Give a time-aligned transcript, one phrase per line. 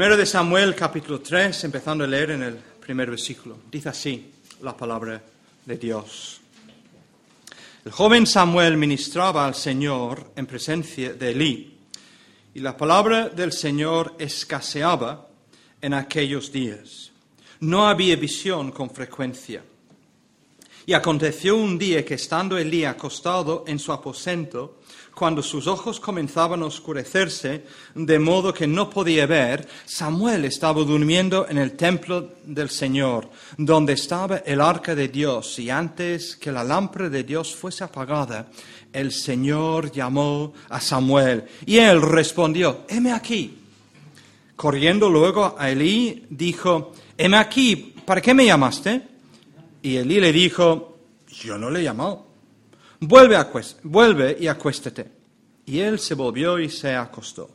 [0.00, 3.58] Primero de Samuel, capítulo 3, empezando a leer en el primer versículo.
[3.70, 5.22] Dice así la palabra
[5.66, 6.40] de Dios.
[7.84, 11.76] El joven Samuel ministraba al Señor en presencia de Elí,
[12.54, 15.28] y la palabra del Señor escaseaba
[15.82, 17.12] en aquellos días.
[17.60, 19.62] No había visión con frecuencia.
[20.86, 24.79] Y aconteció un día que estando Elí acostado en su aposento,
[25.20, 31.46] cuando sus ojos comenzaban a oscurecerse, de modo que no podía ver, Samuel estaba durmiendo
[31.46, 33.28] en el templo del Señor,
[33.58, 38.48] donde estaba el arca de Dios, y antes que la lámpara de Dios fuese apagada,
[38.94, 43.58] el Señor llamó a Samuel, y él respondió, heme aquí.
[44.56, 49.02] Corriendo luego a Elí, dijo, heme aquí, ¿para qué me llamaste?
[49.82, 50.96] Y Elí le dijo,
[51.28, 52.29] yo no le he llamado
[53.00, 53.36] vuelve,
[53.82, 55.10] vuelve y acuéstate.
[55.66, 57.50] Y él se volvió y se acostó.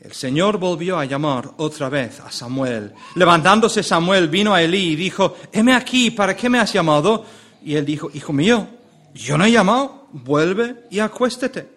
[0.00, 2.92] El Señor volvió a llamar otra vez a Samuel.
[3.14, 7.24] Levantándose Samuel vino a Elí y dijo, heme aquí, ¿para qué me has llamado?
[7.64, 8.68] Y él dijo, hijo mío,
[9.14, 11.68] yo no he llamado, vuelve y acuéstate.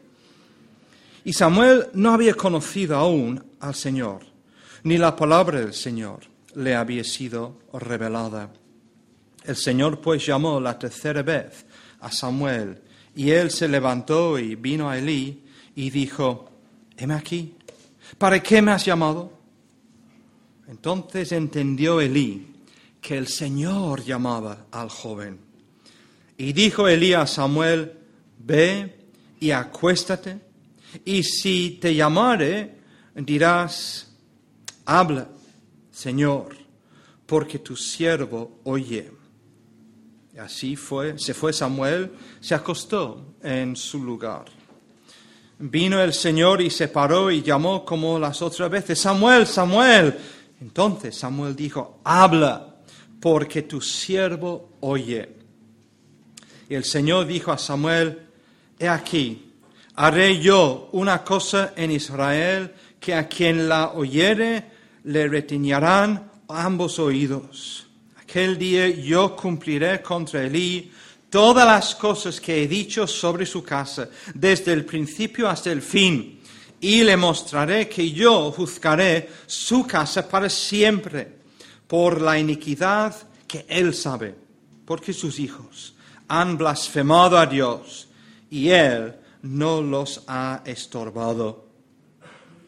[1.24, 4.26] Y Samuel no había conocido aún al Señor,
[4.84, 6.20] ni la palabra del Señor
[6.56, 8.52] le había sido revelada.
[9.46, 11.66] El Señor pues llamó la tercera vez
[12.00, 12.82] a Samuel.
[13.16, 15.44] Y él se levantó y vino a Elí
[15.76, 16.50] y dijo,
[16.98, 17.56] heme aquí,
[18.18, 19.34] ¿para qué me has llamado?
[20.68, 22.48] Entonces entendió Elí
[23.02, 25.40] que el Señor llamaba al joven.
[26.38, 27.94] Y dijo Elí a Samuel,
[28.38, 28.96] ve
[29.40, 30.40] y acuéstate,
[31.06, 32.76] y si te llamare,
[33.16, 34.12] dirás,
[34.86, 35.30] habla,
[35.92, 36.56] Señor,
[37.26, 39.17] porque tu siervo oye.
[40.38, 44.46] Así fue, se fue Samuel, se acostó en su lugar.
[45.60, 50.16] Vino el Señor y se paró y llamó como las otras veces, Samuel, Samuel.
[50.62, 52.76] Entonces Samuel dijo, habla,
[53.20, 55.28] porque tu siervo oye.
[56.70, 58.22] Y el Señor dijo a Samuel,
[58.78, 59.54] he aquí,
[59.96, 64.66] haré yo una cosa en Israel que a quien la oyere
[65.04, 67.87] le retiñarán ambos oídos
[68.28, 70.92] aquel día yo cumpliré contra Elí
[71.30, 76.42] todas las cosas que he dicho sobre su casa, desde el principio hasta el fin,
[76.82, 81.38] y le mostraré que yo juzgaré su casa para siempre
[81.88, 83.16] por la iniquidad
[83.48, 84.36] que él sabe,
[84.84, 85.96] porque sus hijos
[86.28, 88.10] han blasfemado a Dios
[88.52, 91.66] y él no los ha estorbado.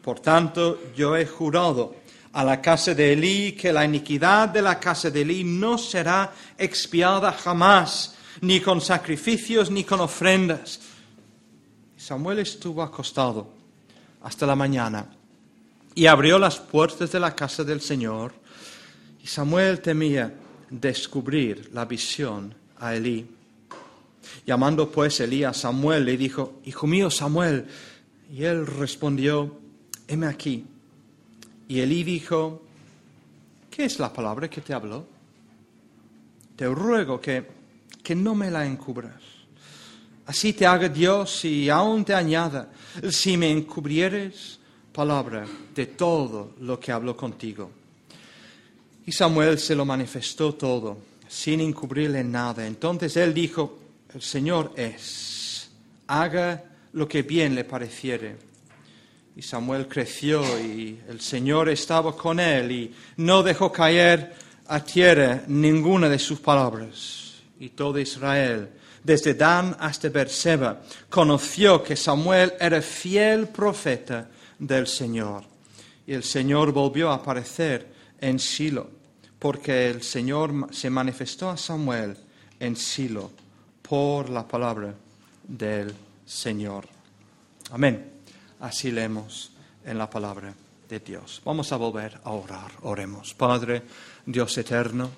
[0.00, 1.96] Por tanto, yo he jurado
[2.32, 6.32] a la casa de Elí que la iniquidad de la casa de Elí no será
[6.56, 10.80] expiada jamás, ni con sacrificios ni con ofrendas.
[11.96, 13.48] Samuel estuvo acostado
[14.22, 15.06] hasta la mañana
[15.94, 18.32] y abrió las puertas de la casa del Señor.
[19.22, 20.32] Y Samuel temía
[20.70, 23.26] descubrir la visión a Elí.
[24.46, 27.66] Llamando pues Elí a Samuel, le dijo, Hijo mío Samuel.
[28.32, 29.58] Y él respondió,
[30.06, 30.64] heme aquí.
[31.70, 32.62] Y Elí dijo,
[33.70, 35.06] ¿qué es la palabra que te habló?
[36.56, 37.46] Te ruego que,
[38.02, 39.22] que no me la encubras.
[40.26, 42.72] Así te haga Dios y aún te añada,
[43.08, 44.58] si me encubrieres
[44.92, 47.70] palabra de todo lo que hablo contigo.
[49.06, 50.98] Y Samuel se lo manifestó todo,
[51.28, 52.66] sin encubrirle nada.
[52.66, 53.78] Entonces él dijo,
[54.12, 55.70] el Señor es,
[56.08, 56.64] haga
[56.94, 58.49] lo que bien le pareciere.
[59.36, 64.34] Y Samuel creció y el Señor estaba con él y no dejó caer
[64.66, 67.34] a tierra ninguna de sus palabras.
[67.58, 68.68] Y todo Israel,
[69.02, 75.44] desde Dan hasta Berseba, conoció que Samuel era fiel profeta del Señor.
[76.06, 77.88] Y el Señor volvió a aparecer
[78.20, 78.90] en Silo,
[79.38, 82.16] porque el Señor se manifestó a Samuel
[82.58, 83.30] en Silo
[83.82, 84.94] por la palabra
[85.46, 85.92] del
[86.26, 86.86] Señor.
[87.70, 88.09] Amén.
[88.60, 89.52] Así leemos
[89.84, 90.54] en la palabra
[90.88, 91.40] de Dios.
[91.44, 92.72] Vamos a volver a orar.
[92.82, 93.32] Oremos.
[93.32, 93.82] Padre,
[94.26, 95.10] Dios eterno,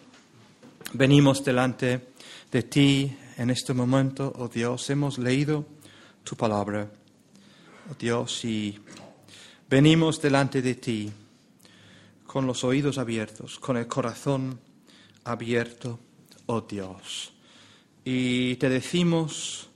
[0.93, 2.13] venimos delante
[2.51, 4.89] de ti en este momento, oh Dios.
[4.91, 5.67] Hemos leído
[6.23, 6.89] tu palabra,
[7.91, 8.79] oh Dios, y
[9.69, 11.13] venimos delante de ti
[12.27, 14.61] con los oídos abiertos, con el corazón
[15.25, 15.99] abierto,
[16.47, 17.33] oh Dios.
[18.05, 19.69] Y te decimos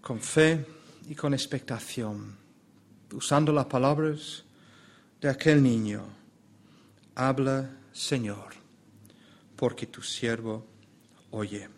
[0.00, 0.73] con fe,
[1.08, 2.36] y con expectación,
[3.12, 4.44] usando las palabras
[5.20, 6.04] de aquel niño.
[7.14, 8.54] Habla, Señor,
[9.56, 10.66] porque tu siervo
[11.30, 11.68] oye.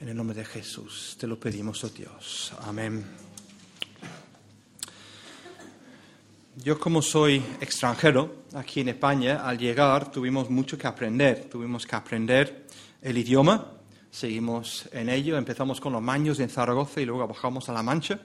[0.00, 2.52] En el nombre de Jesús te lo pedimos, oh Dios.
[2.60, 3.04] Amén.
[6.62, 11.48] yo como soy extranjero aquí en España, al llegar tuvimos mucho que aprender.
[11.50, 12.66] Tuvimos que aprender
[13.00, 13.72] el idioma,
[14.10, 18.18] seguimos en ello, empezamos con los maños en Zaragoza y luego bajamos a La Mancha.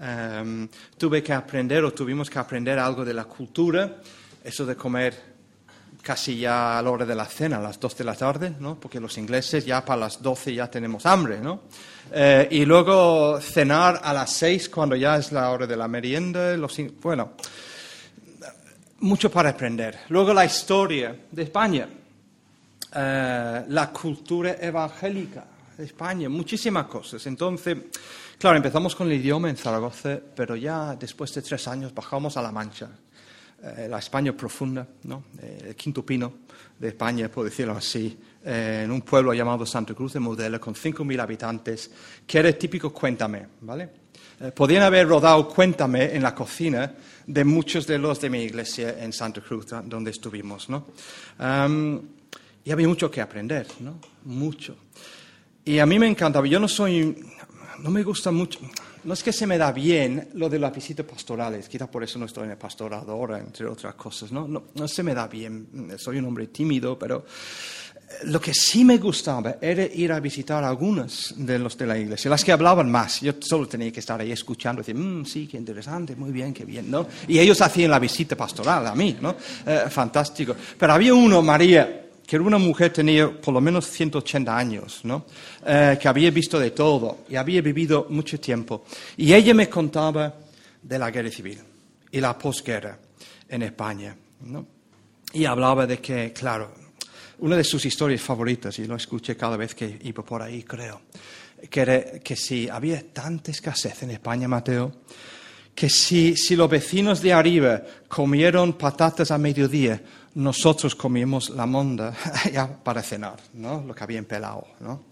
[0.00, 3.98] Em, tuve que aprender o tuvimos que aprender algo de la cultura,
[4.42, 5.30] eso de comer
[6.02, 8.80] casi ya a la hora de la cena, a las 2 de la tarde, ¿no?
[8.80, 11.62] porque los ingleses ya para las 12 ya tenemos hambre, ¿no?
[12.12, 16.56] Eh, y luego cenar a las 6 cuando ya es la hora de la merienda,
[16.56, 17.32] los, bueno,
[19.00, 20.00] mucho para aprender.
[20.08, 21.88] Luego la historia de España,
[22.94, 25.44] eh, la cultura evangélica
[25.76, 27.26] de España, muchísimas cosas.
[27.26, 27.76] Entonces,
[28.38, 32.42] claro, empezamos con el idioma en Zaragoza, pero ya después de tres años bajamos a
[32.42, 32.90] La Mancha
[33.62, 35.24] eh, la España profunda, ¿no?
[35.42, 36.32] Eh, el quinto pino
[36.78, 40.74] de España, por decirlo así, eh, en un pueblo llamado Santa Cruz de Modelo, con
[40.74, 41.90] 5.000 habitantes,
[42.26, 44.00] que era el típico cuéntame, ¿vale?
[44.54, 46.94] podían haber rodado cuéntame en la cocina
[47.26, 50.86] de muchos de los de mi iglesia en Santa Cruz, donde estuvimos, ¿no?
[52.64, 53.98] Y había mucho que aprender, ¿no?
[54.24, 54.76] Mucho.
[55.64, 57.16] Y a mí me encantaba, yo no soy,
[57.80, 58.60] no me gusta mucho,
[59.04, 62.18] no es que se me da bien lo de las visitas pastorales, quizás por eso
[62.18, 64.46] no estoy en el pastorado ahora, entre otras cosas, ¿no?
[64.46, 67.24] No, se me da bien, soy un hombre tímido, pero
[67.94, 71.98] eh, lo que sí me gustaba era ir a visitar algunas de los de la
[71.98, 73.20] iglesia, las que hablaban más.
[73.20, 76.64] Yo solo tenía que estar ahí escuchando, decir, mm, sí, qué interesante, muy bien, qué
[76.64, 77.06] bien, ¿no?
[77.26, 79.34] Y ellos hacían la visita pastoral a mí, ¿no?
[79.66, 80.54] Eh, fantástico.
[80.78, 85.26] Pero había uno, María, que era una mujer tenía por lo menos 180 años, ¿no?
[85.66, 88.84] Eh, que había visto de todo y había vivido mucho tiempo.
[89.16, 90.32] Y ella me contaba
[90.80, 91.58] de la guerra civil
[92.08, 92.96] y la posguerra
[93.48, 94.14] en España.
[94.42, 94.64] ¿no?
[95.32, 96.72] Y hablaba de que, claro,
[97.40, 101.00] una de sus historias favoritas, y lo escuché cada vez que iba por ahí, creo,
[101.68, 105.00] que era que si había tanta escasez en España, Mateo,
[105.74, 110.00] que si, si los vecinos de arriba comieron patatas a mediodía,
[110.34, 112.14] nosotros comíamos la monda
[112.52, 113.82] ya para cenar, ¿no?
[113.86, 115.04] lo que habían pelado, ¿no?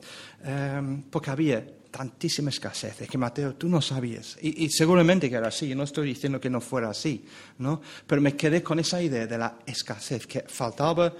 [0.44, 5.49] Em, porque había tantísima escasez, es que Mateo, tú no sabías, y, seguramente que era
[5.49, 7.25] así, no estoy diciendo que no fuera así,
[7.59, 7.81] ¿no?
[8.06, 11.12] pero me quedé con esa idea de la escasez, que faltaba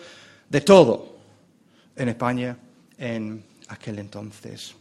[0.49, 1.17] de todo
[1.97, 2.56] en España
[2.99, 4.75] en aquel entonces.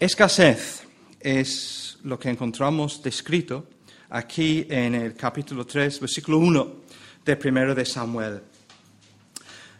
[0.00, 0.82] Escasez
[1.20, 3.66] es lo que encontramos descrito
[4.10, 6.88] aquí en el capítulo 3, versículo 1
[7.28, 8.42] de primero de Samuel.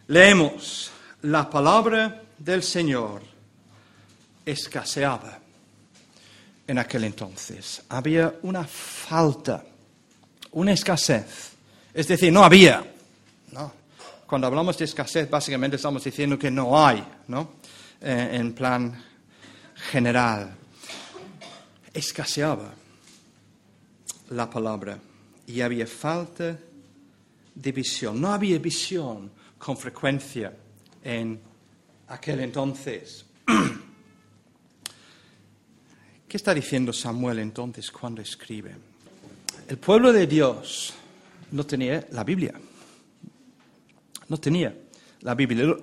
[0.05, 0.91] Leemos,
[1.23, 3.23] la palabra del Señor
[4.45, 5.39] escaseaba
[6.67, 7.81] en aquel entonces.
[7.89, 9.63] Había una falta,
[10.51, 11.53] una escasez.
[11.91, 12.85] Es decir, no había.
[13.51, 13.73] ¿no?
[14.27, 17.53] Cuando hablamos de escasez, básicamente estamos diciendo que no hay, ¿no?
[17.99, 19.03] Eh, en plan
[19.89, 20.55] general.
[21.91, 22.75] Escaseaba
[24.29, 24.99] la palabra
[25.47, 26.55] y había falta
[27.55, 28.19] de visión.
[28.19, 30.53] No había visión con frecuencia
[31.03, 31.39] en
[32.07, 33.25] aquel entonces.
[36.27, 38.75] ¿Qué está diciendo Samuel entonces cuando escribe?
[39.67, 40.93] El pueblo de Dios
[41.51, 42.53] no tenía la Biblia.
[44.27, 44.75] No tenía
[45.21, 45.75] la Biblia.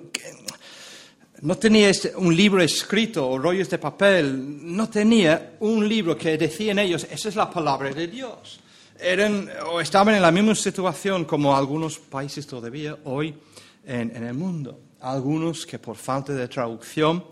[1.43, 4.75] No tenía este, un libro escrito o rollos de papel.
[4.75, 8.61] No tenía un libro que decían ellos, esa es la palabra de Dios
[9.01, 13.35] eran o estaban en la misma situación como algunos países todavía hoy
[13.85, 14.81] en, el mundo.
[15.01, 17.25] Algunos que por falta de traducción,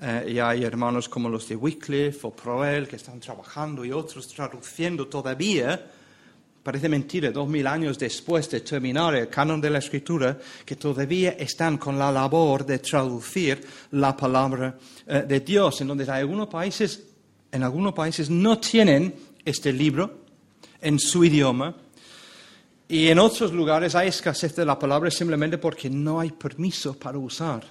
[0.00, 4.28] eh, y hay hermanos como los de Wycliffe o Proel que están trabajando y otros
[4.28, 5.80] traduciendo todavía,
[6.62, 11.32] parece mentira, dos mil años después de terminar el canon de la escritura, que todavía
[11.32, 14.76] están con la labor de traducir la palabra
[15.06, 15.80] eh, de Dios.
[15.80, 17.02] En donde algunos países,
[17.50, 19.14] en algunos países no tienen
[19.44, 20.21] este libro,
[20.82, 21.74] en su idioma.
[22.88, 27.16] Y en otros lugares hay escasez de la palabra simplemente porque no hay permiso para
[27.16, 27.64] usar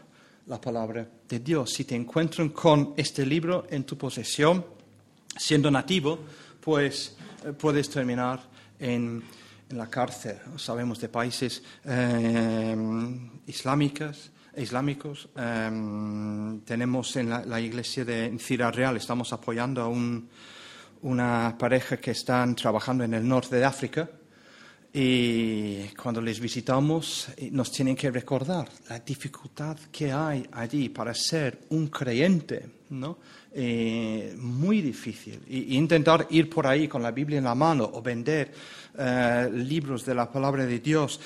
[0.47, 1.71] la palabra de Dios.
[1.71, 4.65] Si te encuentran con este libro en tu posesión,
[5.37, 6.17] siendo nativo,
[6.59, 7.15] pues
[7.45, 8.41] eh, puedes terminar
[8.79, 9.23] en,
[9.69, 10.37] la cárcel.
[10.57, 12.75] Sabemos de países eh,
[13.47, 14.31] islámicos.
[15.37, 20.27] Eh, tenemos en la, iglesia de Ciudad Real, estamos apoyando a un,
[21.03, 24.09] una pareja que están trabajando en el norte de África
[24.93, 31.13] y cuando les visitamos eh, nos tienen que recordar la dificultad que hay allí para
[31.13, 33.17] ser un creyente, ¿no?
[33.53, 35.39] Eh, muy difícil.
[35.47, 38.51] Y, intentar ir por ahí con la Biblia en la mano o vender
[38.97, 41.19] eh, libros de la palabra de Dios.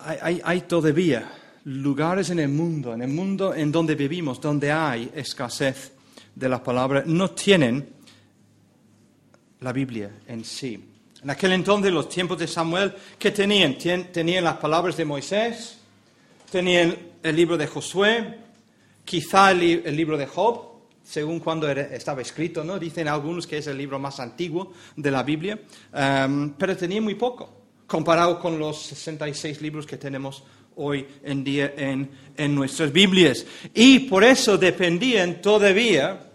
[0.00, 1.30] hay todavía
[1.64, 5.92] lugares en el mundo, en el mundo en donde vivimos, donde hay escasez
[6.34, 7.97] de la palabra, no tienen
[9.60, 10.84] la Biblia en sí.
[11.22, 13.76] En aquel entonces, los tiempos de Samuel, ¿qué tenían?
[13.76, 15.78] Tenían las palabras de Moisés,
[16.50, 18.38] tenían el libro de Josué,
[19.04, 20.60] quizá el, libro de Job,
[21.02, 22.78] según cuando estaba escrito, ¿no?
[22.78, 25.58] Dicen algunos que es el libro más antiguo de la Biblia,
[25.92, 27.52] em, pero tenían muy poco,
[27.86, 30.44] comparado con los 66 libros que tenemos
[30.76, 33.44] hoy en día en, en nuestras Biblias.
[33.74, 36.30] Y por eso dependían todavía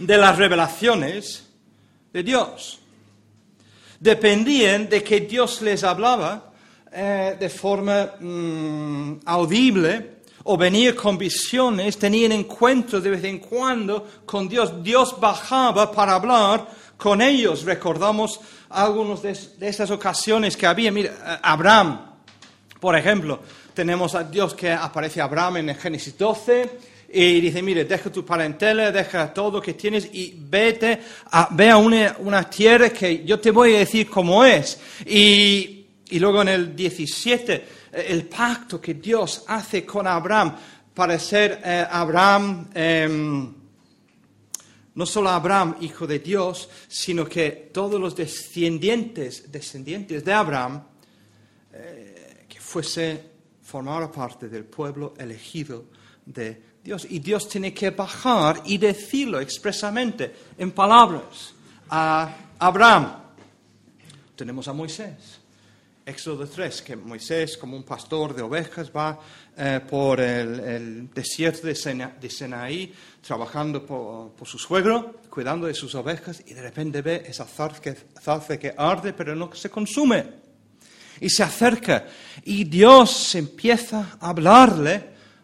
[0.00, 1.45] de las revelaciones
[2.16, 2.78] de Dios.
[4.00, 6.50] Dependían de que Dios les hablaba
[6.90, 14.06] eh, de forma mm, audible o venía con visiones, tenían encuentros de vez en cuando
[14.24, 14.82] con Dios.
[14.82, 17.64] Dios bajaba para hablar con ellos.
[17.64, 20.90] Recordamos algunas de, de estas ocasiones que había.
[20.90, 22.00] Mira, Abraham,
[22.80, 23.40] por ejemplo,
[23.74, 28.12] tenemos a Dios que aparece a Abraham en el Génesis 12 y dice, mire, deja
[28.12, 31.00] tu parentela, deja todo que tienes y vete,
[31.52, 34.78] ve a una, tierra que yo te voy a decir cómo es.
[35.06, 37.64] Y, luego en el 17,
[38.06, 40.56] el pacto que Dios hace con Abraham
[40.92, 43.54] para ser eh, Abraham, em,
[44.94, 50.82] no solo Abraham, hijo de Dios, sino que todos los descendientes, descendientes de Abraham,
[51.72, 53.24] eh, que fuese
[53.62, 55.86] formar parte del pueblo elegido
[56.26, 57.04] de Dios.
[57.10, 61.52] Y Dios tiene que bajar y decirlo expresamente en palabras
[61.90, 63.12] a Abraham.
[64.36, 65.40] Tenemos a Moisés.
[66.06, 69.18] Éxodo 3, que Moisés, como un pastor de ovejas, va
[69.56, 76.54] eh, por el, desierto de, Senaí, trabajando por, su suegro, cuidando de sus ovejas, y
[76.54, 80.24] de repente ve esa zarza que arde, pero no se consume.
[81.20, 82.06] Y se acerca,
[82.44, 85.02] y Dios empieza a hablarle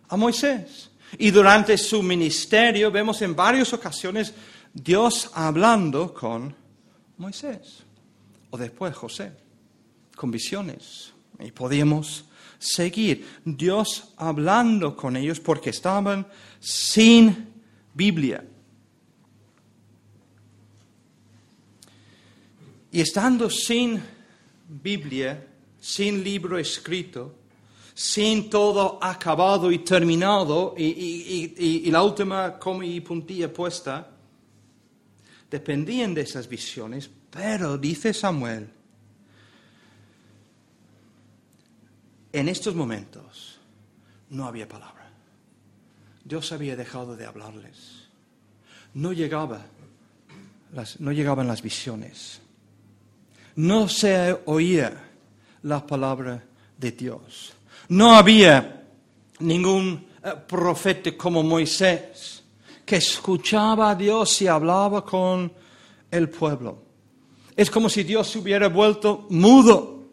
[0.09, 0.92] a Moisés.
[1.19, 4.33] Y durante su ministerio vemos en varias ocasiones
[4.73, 6.55] Dios hablando con
[7.19, 7.85] Moisés
[8.51, 9.33] o después José,
[10.17, 11.13] con visiones.
[11.39, 12.25] Y podíamos
[12.59, 16.27] seguir Dios hablando con ellos porque estaban
[16.61, 17.53] sin
[17.93, 18.45] Biblia.
[22.91, 24.03] Y estando sin
[24.69, 25.47] Biblia,
[25.81, 27.42] sin libro escrito,
[27.95, 34.09] sin todo acabado y terminado y, la última coma y puntilla puesta,
[35.51, 38.69] dependían de esas visiones, pero dice Samuel,
[42.33, 43.59] en estos momentos
[44.31, 45.11] no había palabra.
[46.25, 48.09] Dios había dejado de hablarles.
[48.95, 49.67] No llegaba,
[50.99, 52.41] no llegaban las visiones.
[53.57, 55.11] No se oía
[55.63, 56.43] la palabra
[56.79, 57.53] de Dios.
[57.89, 58.85] No había
[59.41, 62.43] ningún eh, profeta como Moisés
[62.85, 65.53] que escuchaba a Dios y hablaba con
[66.11, 66.83] el pueblo.
[67.57, 70.05] Es como si Dios se hubiera vuelto mudo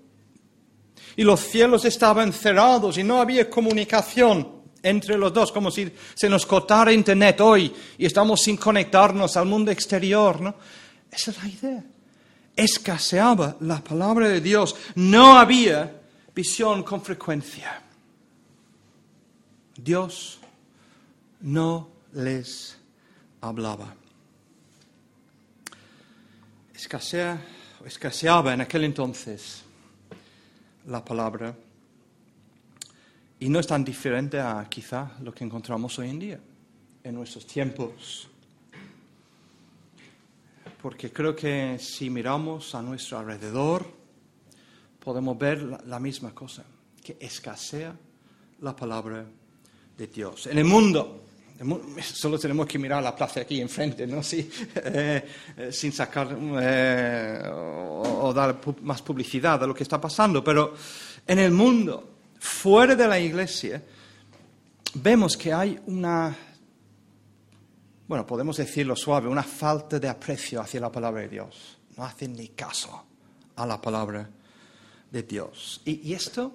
[1.16, 6.30] y los cielos estaban cerrados y no había comunicación entre los dos, como si se
[6.30, 10.40] nos cortara internet hoy y estamos sin conectarnos al mundo exterior.
[10.40, 10.56] ¿no?
[11.12, 11.84] Esa es la idea.
[12.56, 14.76] Escaseaba la palabra de Dios.
[14.96, 15.99] No había
[16.40, 17.82] visión con frecuencia.
[19.76, 20.40] Dios
[21.42, 22.78] no les
[23.42, 23.94] hablaba.
[26.74, 27.42] Escasea,
[27.86, 29.64] escaseaba en aquel entonces
[30.88, 31.54] la palabra
[33.38, 36.40] y no es tan diferente a quizá lo que encontramos hoy en día,
[37.04, 38.30] en nuestros tiempos.
[40.82, 43.99] Porque creo que si miramos a nuestro alrededor,
[45.10, 46.64] podemos ver la, misma cosa,
[47.04, 47.96] que escasea
[48.62, 49.26] la palabra
[49.98, 50.46] de Dios.
[50.46, 51.24] En el mundo,
[52.00, 54.22] solo tenemos que mirar la plaza aquí enfrente, ¿no?
[54.22, 60.44] Sí, eh, eh, sin sacar eh, o, dar más publicidad a lo que está pasando,
[60.44, 60.76] pero
[61.26, 63.82] en el mundo, fuera de la iglesia,
[64.94, 66.38] vemos que hay una,
[68.08, 71.80] bueno, podemos decirlo suave, una falta de aprecio hacia la palabra de Dios.
[71.98, 73.06] No hacen ni caso
[73.56, 74.30] a la palabra
[75.12, 75.82] de Dios.
[75.86, 76.52] Y, esto,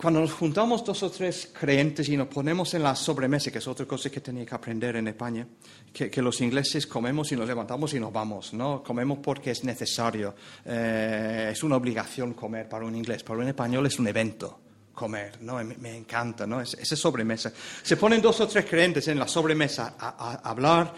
[0.00, 3.68] cuando nos juntamos dos o tres creyentes y nos ponemos en la sobremesa, que es
[3.68, 5.46] otra cosa que tenía que aprender en España,
[5.92, 8.82] que, los ingleses comemos y nos levantamos y nos vamos, ¿no?
[8.82, 10.34] Comemos porque es necesario,
[10.64, 14.60] eh, es una obligación comer para un inglés, para un español es un evento
[14.94, 15.62] comer, ¿no?
[15.64, 16.60] Me, encanta, ¿no?
[16.60, 17.50] esa sobremesa.
[17.82, 20.92] Se ponen dos o tres creyentes en la sobremesa a hablar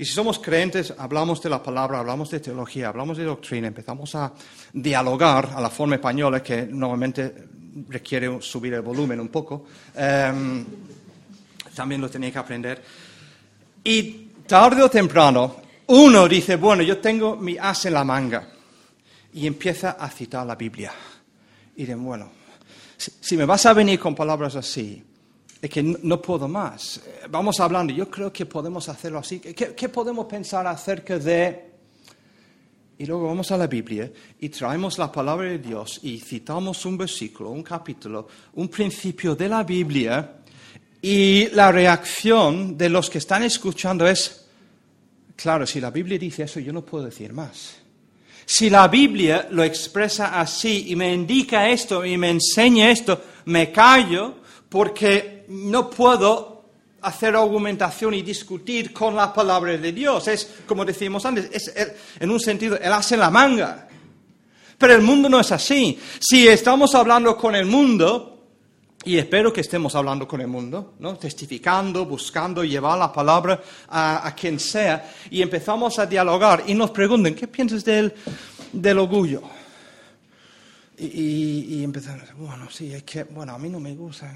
[0.00, 4.14] y si somos creyentes, hablamos de la palabra, hablamos de teología, hablamos de doctrina, empezamos
[4.14, 4.32] a
[4.72, 7.48] dialogar a la forma española que normalmente
[7.86, 9.66] requiere subir el volumen un poco.
[9.94, 10.64] Em,
[11.74, 12.82] también lo tenía que aprender.
[13.84, 15.56] Y tarde o temprano,
[15.88, 18.48] uno dice, bueno, yo tengo mi as en la manga.
[19.34, 20.92] y empieza a citar la Biblia.
[21.76, 22.30] Y de bueno,
[22.96, 25.04] si, me vas a venir con palabras así,
[25.60, 27.02] es que no, puedo más.
[27.30, 29.38] Vamos hablando, yo creo que podemos hacerlo así.
[29.38, 31.70] ¿Qué, podemos pensar acerca de...?
[32.98, 34.10] Y luego vamos a la Biblia
[34.40, 39.48] y traemos la palabra de Dios y citamos un versículo, un capítulo, un principio de
[39.48, 40.38] la Biblia
[41.00, 44.46] y la reacción de los que están escuchando es,
[45.36, 47.76] claro, si la Biblia dice eso, yo no puedo decir más.
[48.44, 53.70] Si la Biblia lo expresa así y me indica esto y me enseña esto, me
[53.70, 54.34] callo
[54.68, 56.49] porque no puedo
[57.02, 60.28] hacer argumentación y discutir con la palabra de Dios.
[60.28, 61.72] Es, como decíamos antes, es
[62.18, 63.88] en un sentido, él hace la manga.
[64.78, 65.98] Pero el mundo no es así.
[66.18, 68.30] Si estamos hablando con el mundo,
[69.04, 71.16] y espero que estemos hablando con el mundo, ¿no?
[71.16, 77.34] testificando, buscando llevar la palabra a, quien sea, y empezamos a dialogar y nos preguntan,
[77.34, 78.12] ¿qué piensas del,
[78.72, 79.42] del orgullo?
[80.98, 84.30] Y, y, empezamos, bueno, sí, es que, bueno, a mí no me gusta.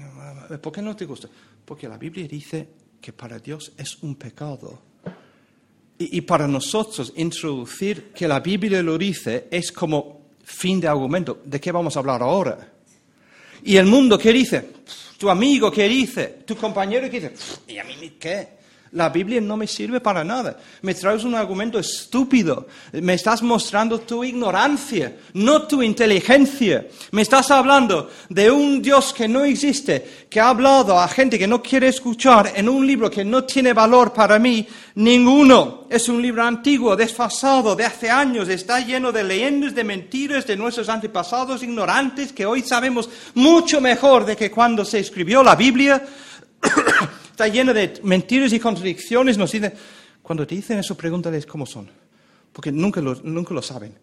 [0.59, 1.27] ¿Por qué no te gusta?
[1.65, 2.67] Porque la Biblia dice
[3.01, 4.79] que para Dios es un pecado.
[5.97, 11.41] Y, para nosotros introducir que la Biblia lo dice es como fin de argumento.
[11.45, 12.73] ¿De qué vamos a hablar ahora?
[13.63, 14.71] ¿Y el mundo qué dice?
[15.17, 16.39] ¿Tu amigo qué dice?
[16.45, 17.33] ¿Tu compañero qué dice?
[17.67, 18.54] ¿Y a mí qué?
[18.95, 20.57] La Biblia no me sirve para nada.
[20.81, 22.67] Me traes un argumento estúpido.
[22.93, 26.87] Me estás mostrando tu ignorancia, no tu inteligencia.
[27.11, 31.45] Me estás hablando de un Dios que no existe, que ha hablado a gente que
[31.45, 34.65] no quiere escuchar en un libro que no tiene valor para mí.
[34.95, 35.87] Ninguno.
[35.89, 38.47] Es un libro antiguo, desfasado, de hace años.
[38.47, 44.25] Está lleno de leyendas, de mentiras de nuestros antepasados ignorantes que hoy sabemos mucho mejor
[44.25, 46.01] de que cuando se escribió la Biblia.
[47.35, 49.37] Está lleno de mentiras y contradicciones.
[49.37, 49.73] Nos dicen,
[50.21, 51.89] cuando te dicen eso, pregúntales cómo son,
[52.53, 53.93] porque nunca lo, nunca lo saben.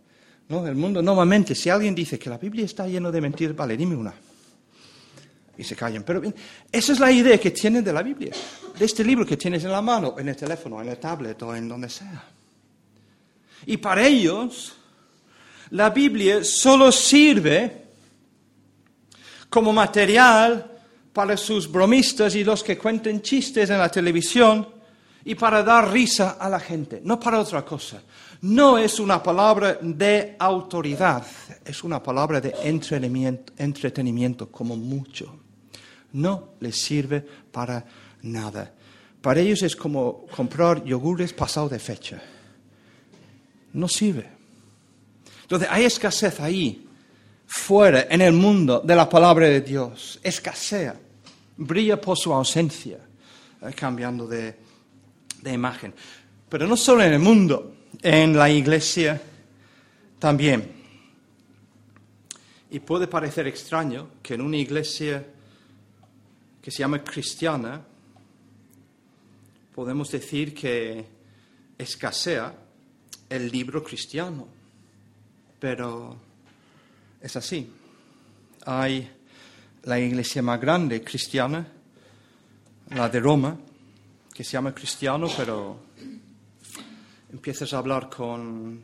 [0.48, 0.66] ¿no?
[0.66, 3.96] El mundo, normalmente, si alguien dice que la Biblia está llena de mentiras, vale, dime
[3.96, 4.12] una.
[5.56, 6.02] Y se callan.
[6.02, 6.22] Pero
[6.70, 8.32] esa es la idea que tienen de la Biblia,
[8.78, 11.56] de este libro que tienes en la mano, en el teléfono, en el tablet o
[11.56, 12.24] en donde sea.
[13.64, 14.74] Y para ellos,
[15.70, 17.84] la Biblia solo sirve
[19.48, 20.71] como material
[21.12, 24.66] para sus bromistas y los que cuenten chistes en la televisión
[25.24, 28.02] y para dar risa a la gente, no para otra cosa.
[28.42, 31.24] No es una palabra de autoridad,
[31.64, 35.36] es una palabra de entretenimiento, como mucho.
[36.14, 37.84] No les sirve para
[38.22, 38.72] nada.
[39.20, 42.20] Para ellos es como comprar yogures pasado de fecha.
[43.74, 44.28] No sirve.
[45.42, 46.88] Entonces hay escasez ahí
[47.52, 50.18] fuera en el mundo de la palabra de Dios.
[50.22, 50.98] Escasea,
[51.58, 52.98] brilla por su ausencia,
[53.60, 54.56] eh, cambiando de,
[55.42, 55.94] de imagen.
[56.48, 59.20] Pero no solo en el mundo, en la iglesia
[60.18, 60.72] también.
[62.70, 65.22] Y puede parecer extraño que en una iglesia
[66.62, 67.82] que se llama cristiana,
[69.74, 71.04] podemos decir que
[71.76, 72.54] escasea
[73.28, 74.48] el libro cristiano.
[75.60, 76.31] Pero
[77.22, 77.70] es así.
[78.66, 79.08] Hay
[79.84, 81.66] la iglesia más grande cristiana,
[82.90, 83.56] la de Roma,
[84.34, 85.78] que se llama cristiano, pero
[87.32, 88.80] empiezas a hablar con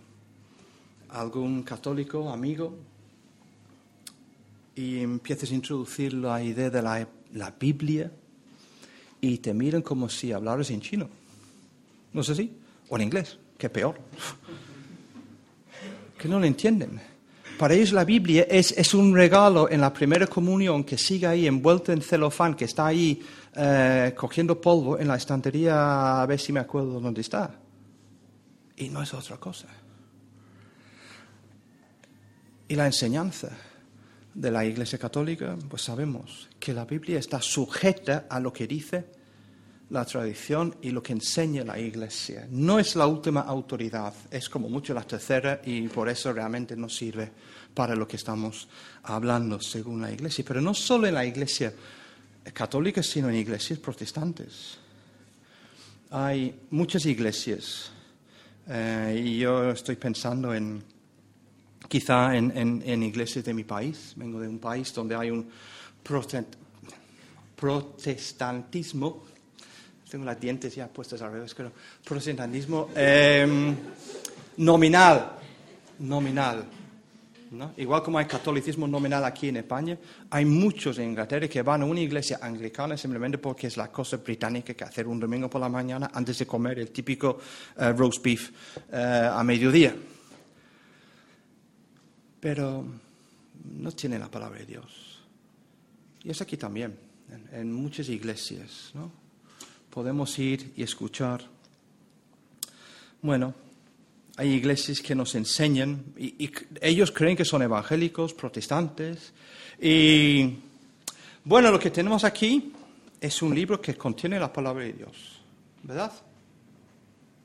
[1.11, 2.77] algún católico, amigo,
[4.75, 8.11] y empiezas a introducir la idea de la, la Biblia
[9.21, 11.09] y te miran como si hablaras en chino.
[12.13, 12.53] ¿No es así?
[12.89, 13.99] O en inglés, que peor.
[16.19, 17.01] que no lo entienden.
[17.59, 21.91] Para ellos la Biblia es, un regalo en la primera comunión que sigue ahí envuelto
[21.91, 23.21] en celofán, que está ahí
[23.57, 27.51] eh, cogiendo polvo en la estantería, a ver si me acuerdo dónde está.
[28.77, 29.67] Y no es otra cosa.
[32.69, 33.51] Y la enseñanza
[34.33, 39.18] de la Iglesia Católica, pues sabemos que la Biblia está sujeta a lo que dice
[39.91, 42.47] la tradición y lo que enseña la Iglesia.
[42.51, 46.89] No es la última autoridad, es como mucho la tercera y por eso realmente no
[46.89, 47.31] sirve
[47.73, 48.69] para lo que estamos
[49.05, 50.45] hablando según la Iglesia.
[50.47, 51.73] Pero no solo en la Iglesia
[52.53, 54.79] católica, sino en iglesias protestantes.
[56.11, 57.91] Hay muchas iglesias
[58.67, 60.83] eh, y yo estoy pensando en
[61.89, 62.53] quizá en,
[62.85, 64.13] en, iglesias de mi país.
[64.17, 65.49] Vengo de un país donde hay un
[67.57, 69.28] protestantismo
[70.11, 71.73] tengo las dientes ya puestas al revés, pero
[72.05, 73.77] protestantismo em,
[74.57, 75.33] nominal,
[76.01, 76.65] nominal.
[77.51, 77.73] ¿no?
[77.79, 79.99] Igual como hay catolicismo nominal aquí en España,
[80.31, 84.19] hay muchos en Inglaterra que van a una iglesia anglicana simplemente porque es la cosa
[84.19, 87.39] británica que hacer un domingo por la mañana antes de comer el típico
[87.79, 88.51] eh, roast beef
[88.93, 89.95] eh, a mediodía.
[92.41, 92.85] pero
[93.65, 95.21] no tiene la palabra de Dios.
[96.23, 96.97] Y es aquí también,
[97.53, 99.28] en, muchas iglesias, ¿no?
[99.99, 101.41] Podemos ir y escuchar.
[103.21, 103.53] Bueno,
[104.37, 109.33] hay iglesias que nos enseñan, y, ellos creen que son evangélicos, protestantes,
[109.83, 110.55] y
[111.43, 112.73] bueno, lo que tenemos aquí
[113.21, 115.41] es un libro que contiene la palabra de Dios,
[115.83, 116.13] ¿verdad?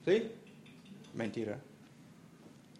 [0.06, 0.22] ¿Sí?
[1.16, 1.60] Mentira.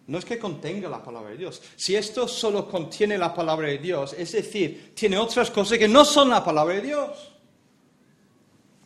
[0.06, 1.60] No es que contenga la palabra de Dios.
[1.74, 6.04] Si esto solo contiene la palabra de Dios, es decir, tiene otras cosas que no
[6.04, 7.33] son la palabra de Dios.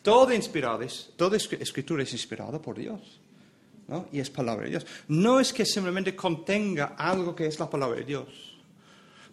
[0.01, 0.79] Todo inspirado
[1.15, 3.19] toda escritura es inspirada por Dios.
[3.87, 4.07] ¿no?
[4.11, 4.85] Y es palabra de Dios.
[5.07, 8.27] No es que simplemente contenga algo que es la palabra de Dios.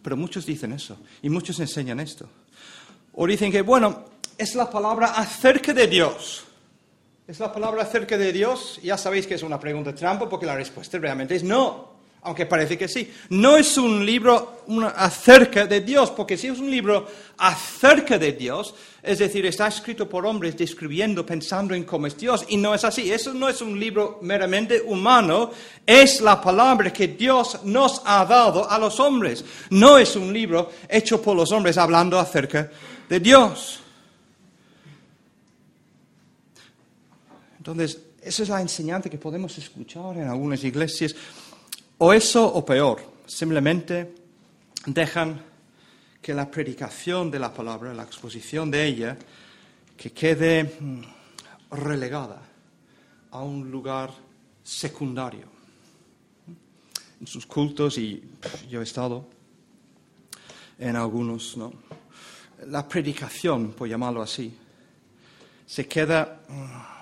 [0.03, 0.97] Pero muchos dicen eso.
[1.23, 2.29] Y muchos enseñan esto.
[3.15, 4.05] O dicen que, bueno,
[4.39, 6.45] es la palabra acerca de Dios.
[7.27, 8.79] ¿Es la palabra acerca de Dios?
[8.83, 11.96] Ya sabéis que es una pregunta trampa porque la respuesta realmente es no,
[12.27, 13.09] aunque parece que sí.
[13.31, 14.63] No es un libro
[14.97, 17.07] acerca de Dios, porque si es un libro
[17.39, 22.45] acerca de Dios, es decir, está escrito por hombres describiendo, pensando en cómo es Dios,
[22.49, 23.13] y no es así.
[23.13, 25.53] Eso no es un libro meramente humano,
[25.87, 29.45] es la palabra que Dios nos ha dado a los hombres.
[29.71, 32.69] No es un libro hecho por los hombres hablando acerca
[33.09, 33.81] de Dios.
[37.59, 41.15] Entonces, esa es la enseñanza que podemos escuchar en algunas iglesias.
[41.99, 44.13] O eso o peor, simplemente
[44.85, 45.41] dejan
[46.21, 49.17] que la predicación de la palabra, la exposición de ella,
[49.97, 51.01] que quede mm,
[51.71, 52.43] relegada
[53.31, 54.13] a un lugar
[54.63, 55.49] secundario.
[57.19, 58.23] En sus cultos, y
[58.69, 59.27] yo he estado
[60.79, 61.73] en algunos, ¿no?
[62.67, 64.55] La predicación, por llamarlo así,
[65.65, 66.97] se queda mm,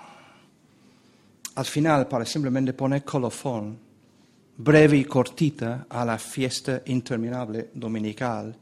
[1.55, 3.84] al final para simplemente poner colofón
[4.57, 8.55] breve y cortita a la fiesta interminable dominical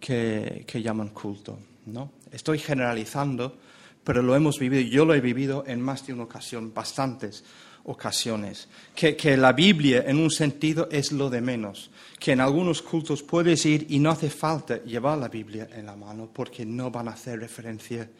[0.00, 1.58] que, llaman culto.
[1.86, 2.12] ¿no?
[2.32, 3.56] Estoy generalizando,
[4.02, 7.44] pero lo hemos vivido, yo lo he vivido en más de una ocasión, bastantes
[7.84, 12.82] ocasiones, que, que, la Biblia en un sentido es lo de menos, que en algunos
[12.82, 16.90] cultos puedes ir y no hace falta llevar la Biblia en la mano porque no
[16.90, 18.10] van a hacer referencia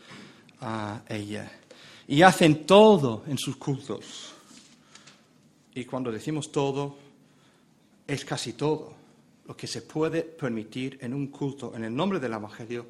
[0.60, 1.50] a ella
[2.08, 4.32] y hacen todo en sus cultos.
[5.74, 6.96] Y cuando decimos todo,
[8.08, 8.94] es casi todo
[9.46, 12.86] lo que se puede permitir en un culto en el nombre del Evangelio,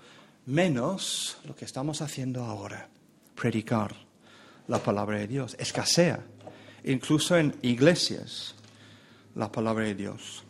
[0.47, 2.89] menos lo que estamos haciendo ahora,
[3.35, 3.95] predicar
[4.69, 5.57] la palabra de Dios.
[5.59, 6.25] Escasea,
[6.85, 8.55] incluso en iglesias,
[9.35, 10.45] la palabra de Dios.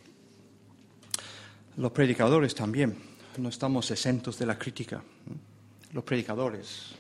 [1.78, 2.96] Los predicadores también,
[3.38, 5.02] no estamos exentos de la crítica.
[5.92, 6.94] Los predicadores,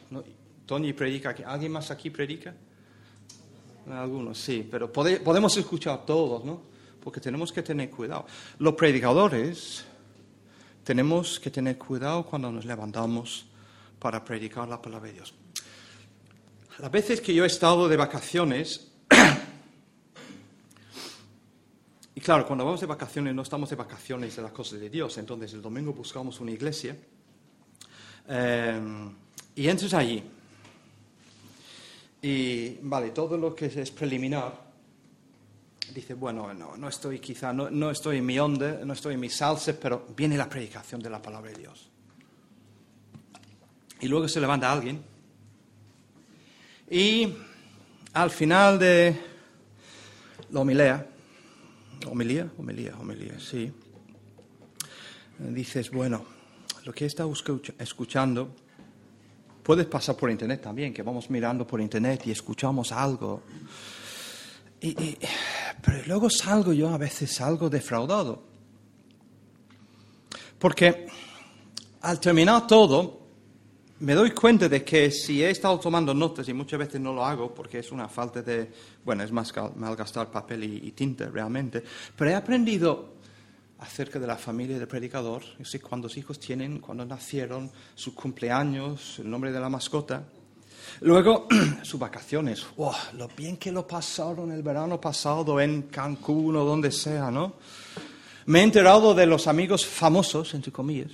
[0.64, 1.42] Tony predica aquí.
[1.42, 2.54] ¿Alguien más aquí predica?
[3.90, 6.77] Algunos, sí, pero podemos escuchar todos, ¿no?
[7.00, 8.26] Porque tenemos que tener cuidado.
[8.58, 9.84] Los predicadores
[10.84, 13.46] tenemos que tener cuidado cuando nos levantamos
[13.98, 15.34] para predicar la palabra de Dios.
[16.78, 18.92] Las veces que yo he estado de vacaciones,
[22.14, 25.18] y claro, cuando vamos de vacaciones no estamos de vacaciones de las cosas de Dios,
[25.18, 26.96] entonces el domingo buscamos una iglesia
[28.28, 28.80] eh,
[29.56, 30.22] y entras allí
[32.20, 34.67] y vale, todo lo que es preliminar,
[35.94, 39.20] dice, bueno, no, no estoy quizá, no, no estoy en mi onda, no estoy en
[39.20, 41.88] mi salsa, pero viene la predicación de la palabra de Dios.
[44.00, 45.02] Y luego se levanta alguien
[46.90, 47.34] y
[48.12, 49.16] al final de
[50.50, 51.06] la homilía,
[52.06, 53.72] homilía, homilía, homilía, sí,
[55.38, 56.24] dices, bueno,
[56.84, 57.32] lo que estado
[57.78, 58.54] escuchando
[59.68, 63.42] Puedes pasar por internet también, que vamos mirando por internet y escuchamos algo.
[64.80, 68.42] Pero luego salgo yo, a veces salgo defraudado.
[70.58, 71.06] Porque
[72.02, 73.18] al terminar todo,
[74.00, 77.24] me doy cuenta de que si he estado tomando notas, y muchas veces no lo
[77.24, 78.70] hago porque es una falta de,
[79.04, 81.82] bueno, es más malgastar papel y tinta realmente,
[82.16, 83.18] pero he aprendido
[83.78, 89.18] acerca de la familia del predicador, yo sé cuántos hijos tienen, cuándo nacieron, sus cumpleaños,
[89.20, 90.24] el nombre de la mascota.
[91.00, 91.46] Luego,
[91.82, 92.66] sus vacaciones.
[93.14, 97.54] lo bien que lo pasaron el verano pasado en Cancún o donde sea, ¿no?
[98.46, 101.12] Me he enterado de los amigos famosos, entre comillas,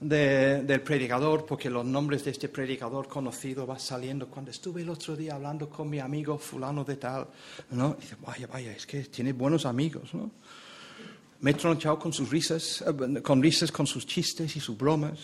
[0.00, 4.26] del predicador, porque los nombres de este predicador conocido van saliendo.
[4.26, 7.28] Cuando estuve el otro día hablando con mi amigo fulano de tal,
[7.70, 7.94] ¿no?
[8.00, 10.30] dice, vaya, vaya, es que tiene buenos amigos, ¿no?
[11.40, 15.18] Me he tronchado con sus risas, eh, con risas, con sus chistes y sus bromas.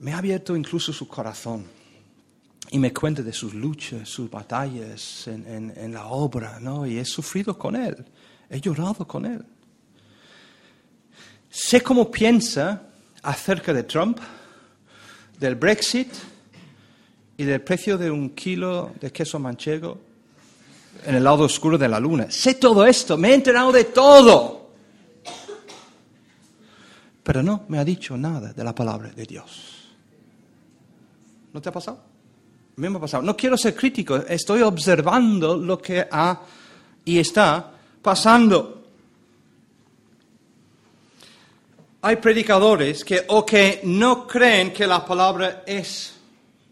[0.00, 1.64] Me ha abierto incluso su corazón
[2.70, 6.86] y me cuenta de sus luchas, sus batallas en, en, la obra, ¿no?
[6.86, 8.04] Y he sufrido con él,
[8.48, 9.44] he llorado con él.
[11.50, 12.82] sé cómo piensa
[13.22, 14.18] acerca de Trump,
[15.38, 16.08] del Brexit
[17.36, 20.00] y del precio de un kilo de queso manchego
[21.04, 22.30] en el lado oscuro de la luna.
[22.30, 24.70] Sé todo esto, me he enterado de todo.
[27.22, 29.94] Pero no me ha dicho nada de la palabra de Dios.
[31.52, 32.13] ¿No te ha pasado?
[32.76, 33.22] Ha pasado.
[33.22, 36.40] No quiero ser crítico, estoy observando lo que ha
[37.04, 38.82] y está pasando.
[42.02, 46.14] Hay predicadores que o que no creen que la palabra es,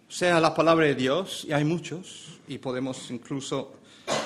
[0.09, 3.73] sea la palabra de Dios, y hay muchos, y podemos incluso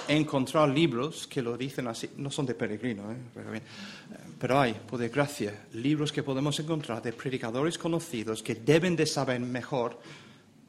[0.09, 3.61] encontrar libros que lo dicen así, no son de peregrino, ¿eh?
[4.39, 9.41] pero hay, por desgracia, libros que podemos encontrar de predicadores conocidos que deben de saber
[9.41, 9.99] mejor,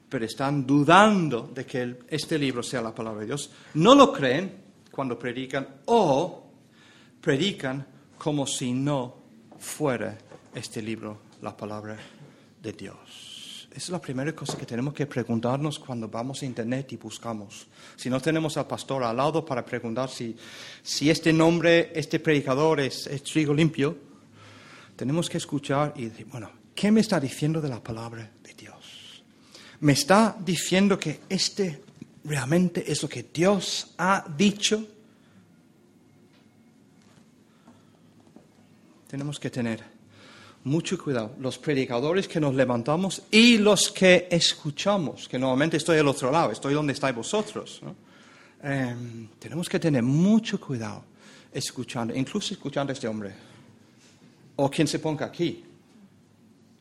[0.10, 3.52] pero están dudando de que este libro sea la palabra de Dios.
[3.74, 4.52] No lo creen
[4.92, 6.44] cuando predican o
[7.22, 7.86] predican
[8.18, 9.18] como si no
[9.60, 10.18] fuera
[10.54, 11.98] este libro la palabra
[12.62, 13.68] de Dios.
[13.70, 17.68] Esa es la primera cosa que tenemos que preguntarnos cuando vamos a Internet y buscamos.
[17.96, 20.36] Si no tenemos al pastor al lado para preguntar si,
[20.82, 23.96] si este nombre, este predicador es, es trigo limpio,
[24.96, 28.32] tenemos que escuchar y decir, bueno, ¿qué me está diciendo de la palabra?
[29.80, 31.84] ¿Me está diciendo que este
[32.24, 34.86] realmente es lo que Dios ha dicho?
[39.08, 39.84] Tenemos que tener
[40.64, 41.36] mucho cuidado.
[41.40, 46.52] Los predicadores que nos levantamos y los que escuchamos, que normalmente estoy al otro lado,
[46.52, 47.82] estoy donde estáis vosotros.
[48.64, 51.04] Em, tenemos que tener mucho cuidado
[51.54, 53.32] escuchando, incluso escuchando a este hombre
[54.56, 55.64] o quien se ponga aquí.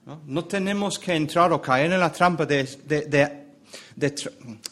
[0.07, 2.63] No, tenemos que entrar o caer en la trampa de,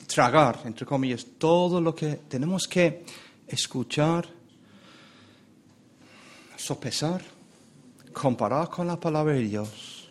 [0.07, 3.05] tragar, entre comillas, todo lo que tenemos que
[3.49, 4.29] escuchar,
[6.57, 7.21] sopesar
[8.13, 10.09] comparar con la palabra de Dios,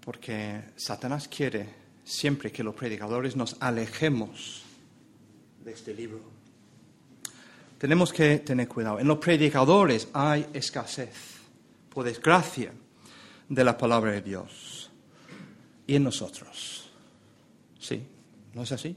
[0.00, 1.68] porque Satanás quiere
[2.04, 4.62] siempre que los predicadores nos alejemos
[5.62, 6.20] de este libro.
[7.76, 8.98] Tenemos que tener cuidado.
[8.98, 11.37] En los predicadores hay escasez,
[11.88, 12.72] por desgracia,
[13.48, 14.90] de la palabra de Dios.
[15.86, 16.90] Y en nosotros.
[17.78, 18.02] ¿Sí?
[18.54, 18.94] ¿No es así?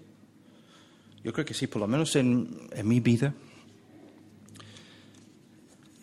[1.23, 3.33] Yo creo que sí, por lo menos en, en mi vida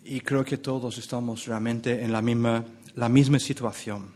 [0.09, 4.11] y creo que todos estamos realmente en la misma, la misma situación.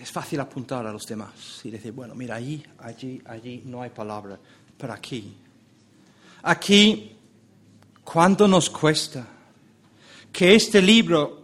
[0.00, 3.90] Es fácil apuntar a los demás y decir, bueno, mira, allí, allí, allí no hay
[3.90, 4.38] palabra,
[4.78, 5.34] pero aquí,
[6.42, 7.16] aquí,
[8.12, 9.26] ¿cuánto nos cuesta
[10.32, 11.40] que este libro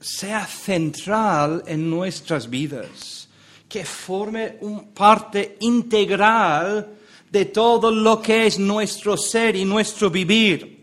[0.00, 3.28] sea central en nuestras vidas,
[3.66, 6.94] que forme un parte integral
[7.30, 10.73] de todo lo que es nuestro ser y nuestro vivir.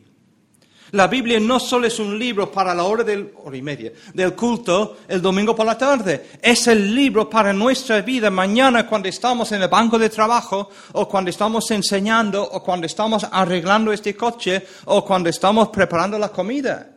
[0.91, 4.36] La Biblia no solo es un libro para la hora del, hora y media, del
[4.36, 9.49] culto el domingo por la tarde, es el libro para nuestra vida mañana cuando estamos
[9.54, 14.67] en el banco de trabajo o cuando estamos enseñando o cuando estamos arreglando este coche
[14.86, 16.89] o cuando estamos preparando la comida.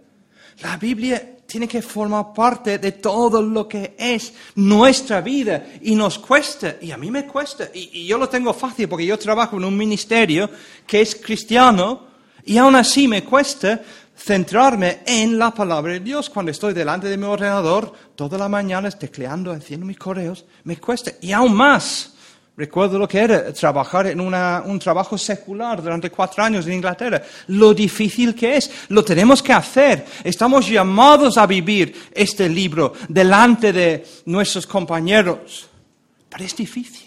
[0.63, 6.19] La Biblia tiene que formar parte de todo lo que es nuestra vida y nos
[6.19, 9.65] cuesta, y a mí me cuesta, y, yo lo tengo fácil porque yo trabajo en
[9.65, 10.51] un ministerio
[10.85, 12.14] que es cristiano
[12.45, 13.81] y aún así me cuesta
[14.17, 18.91] centrarme en la palabra de Dios cuando estoy delante de mi ordenador toda la mañana
[18.91, 22.15] tecleando, haciendo mis correos, me cuesta, y aún más
[22.57, 27.21] Recuerdo lo que era trabajar en un trabajo secular durante cuatro años en Inglaterra.
[27.49, 28.71] Lo difícil que es.
[28.91, 30.07] Lo tenemos que hacer.
[30.23, 35.69] Estamos llamados a vivir este libro delante de nuestros compañeros.
[36.29, 37.04] Pero es difícil.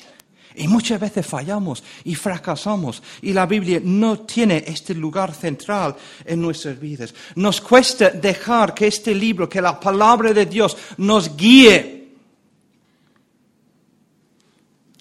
[0.58, 3.02] Y muchas veces fallamos y fracasamos.
[3.22, 7.14] Y la Biblia no tiene este lugar central en nuestras vidas.
[7.36, 11.98] Nos cuesta dejar que este libro, que la palabra de Dios nos guíe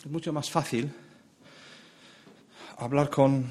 [0.07, 0.89] es mucho más fácil
[2.79, 3.45] hablar con,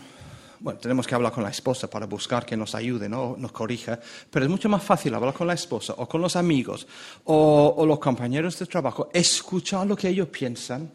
[0.61, 3.35] bueno, tenemos que hablar con la esposa para buscar que nos ayude, ¿no?
[3.37, 3.99] nos corrija,
[4.31, 6.87] pero es mucho más fácil hablar con la esposa o con los amigos
[7.25, 10.89] o, los compañeros de trabajo, escuchar lo que ellos piensan,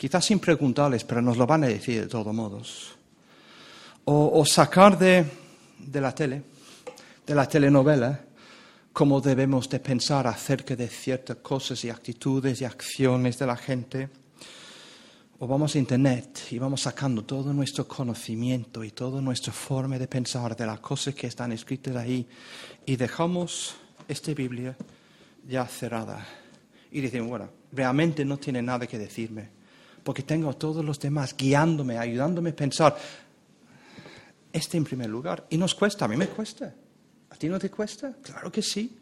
[0.00, 2.96] quizás sin preguntarles, pero nos lo van a decir de todos modos,
[4.06, 5.26] o, sacar de,
[5.78, 6.42] de la tele,
[7.26, 8.18] de la telenovela,
[8.94, 14.08] cómo debemos de pensar acerca de ciertas cosas y actitudes y acciones de la gente.
[15.38, 20.08] O vamos a Internet y vamos sacando todo nuestro conocimiento y toda nuestra forma de
[20.08, 22.26] pensar de las cosas que están escritas ahí
[22.86, 23.76] y dejamos
[24.08, 24.74] esta Biblia
[25.46, 26.26] ya cerrada.
[26.90, 29.59] Y decimos, bueno, realmente no tiene nada que decirme
[30.02, 32.96] porque tengo a todos los demás guiándome, ayudándome a pensar.
[34.52, 35.46] este en primer lugar.
[35.50, 36.74] Y nos cuesta, a mí me cuesta.
[37.30, 38.12] ¿A ti no te cuesta?
[38.22, 38.98] Claro que sí.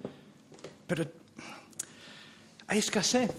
[0.86, 1.06] Pero
[2.66, 3.30] hay escasez.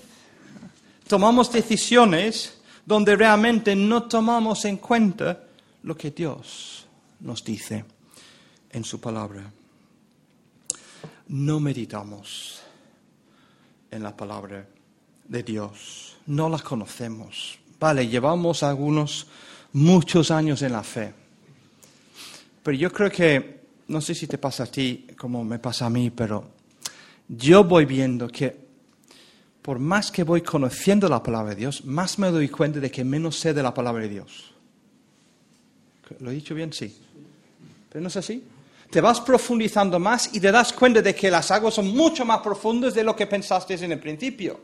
[1.07, 5.43] Tomamos decisiones donde realmente no tomamos en cuenta
[5.83, 6.87] lo que Dios
[7.19, 7.85] nos dice
[8.71, 9.51] en su palabra.
[11.27, 12.61] No meditamos
[13.91, 14.65] en la palabra
[15.29, 17.57] de Dios, no la conocemos.
[17.79, 19.27] Vale, llevamos algunos,
[19.71, 21.13] muchos años en la fe,
[22.61, 25.89] pero yo creo que, no sé si te pasa a ti como me pasa a
[25.89, 26.49] mí, pero
[27.27, 28.67] yo voy viendo que
[29.61, 33.03] por más que voy conociendo la palabra de Dios, más me doy cuenta de que
[33.03, 34.53] menos sé de la palabra de Dios.
[36.19, 36.73] ¿Lo he dicho bien?
[36.73, 36.97] Sí.
[37.89, 38.43] ¿Pero no es así?
[38.89, 42.39] Te vas profundizando más y te das cuenta de que las aguas son mucho más
[42.39, 44.59] profundas de lo que pensaste en el principio.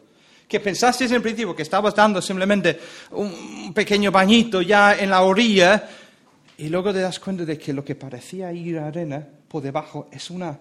[0.48, 2.80] Que pensaste en principio que estabas dando simplemente
[3.12, 5.90] un pequeño bañito ya en la orilla
[6.58, 10.08] y luego te das cuenta de que lo que parecía ir a arena por debajo
[10.12, 10.58] es una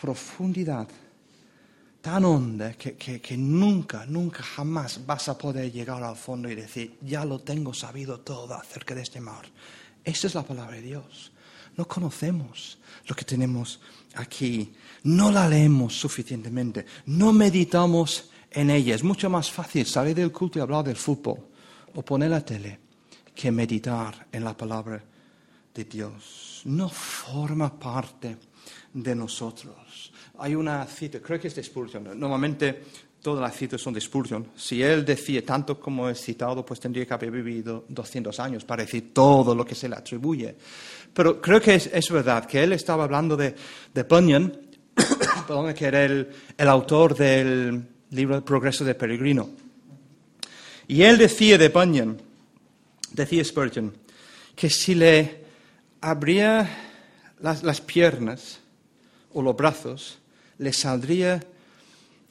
[0.00, 0.88] profundidad
[2.00, 6.98] tan honda que, que, nunca, nunca, jamás vas a poder llegar al fondo y decir,
[7.00, 9.46] ya lo tengo sabido todo acerca de este mar.
[10.04, 11.32] Esa es la palabra de Dios.
[11.76, 13.80] No conocemos lo que tenemos
[14.16, 14.74] aquí.
[15.04, 16.84] No la leemos suficientemente.
[17.06, 18.94] No meditamos en ella.
[18.94, 21.38] Es mucho más fácil salir del culto y hablar del fútbol
[21.94, 22.78] o poner la tele
[23.34, 25.02] que meditar en la palabra
[25.74, 26.62] de Dios.
[26.64, 28.36] No forma parte
[28.92, 30.12] de nosotros.
[30.38, 32.18] Hay una cita, creo que es de Spurgeon.
[32.18, 32.84] Normalmente
[33.20, 34.48] todas las citas son de Spurgeon.
[34.54, 38.84] Si él decía tanto como es citado, pues tendría que haber vivido 200 años para
[38.84, 40.54] decir todo lo que se le atribuye.
[41.12, 43.54] Pero creo que es, verdad que él estaba hablando de,
[43.92, 44.52] de Bunyan,
[45.76, 49.50] que era el, el autor del libro El Progreso de Peregrino.
[50.86, 52.18] Y él decía de Bunyan,
[53.12, 53.92] decía Spurgeon,
[54.54, 55.44] que si le
[56.00, 56.68] abría
[57.40, 58.60] las, las piernas
[59.32, 60.18] o los brazos,
[60.58, 61.42] le saldría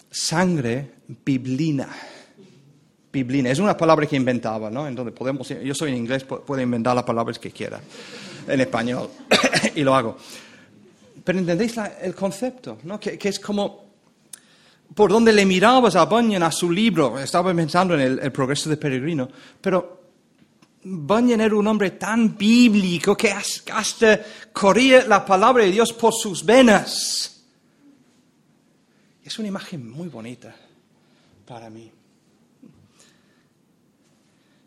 [0.10, 0.92] sangre
[1.26, 1.90] biblina.
[3.12, 3.52] Biblina.
[3.52, 4.88] Es una palabra que inventaba, ¿no?
[4.88, 7.80] Entonces podemos, yo soy en inglés, puedo inventar las palabras que quiera
[8.48, 9.10] en español
[9.76, 10.18] y lo hago.
[11.24, 13.00] Pero entendéis el concepto, ¿no?
[13.00, 13.83] Que, es como
[14.96, 18.70] por donde le mirabas a Bunyan, a su libro, estaba pensando en el, el progreso
[18.70, 19.30] de Peregrino,
[19.62, 20.04] pero
[20.84, 26.46] Bunyan era un hombre tan bíblico que hasta corría la palabra de Dios por sus
[26.46, 27.46] venas.
[29.24, 30.54] Es una imagen muy bonita
[31.46, 31.90] para mí.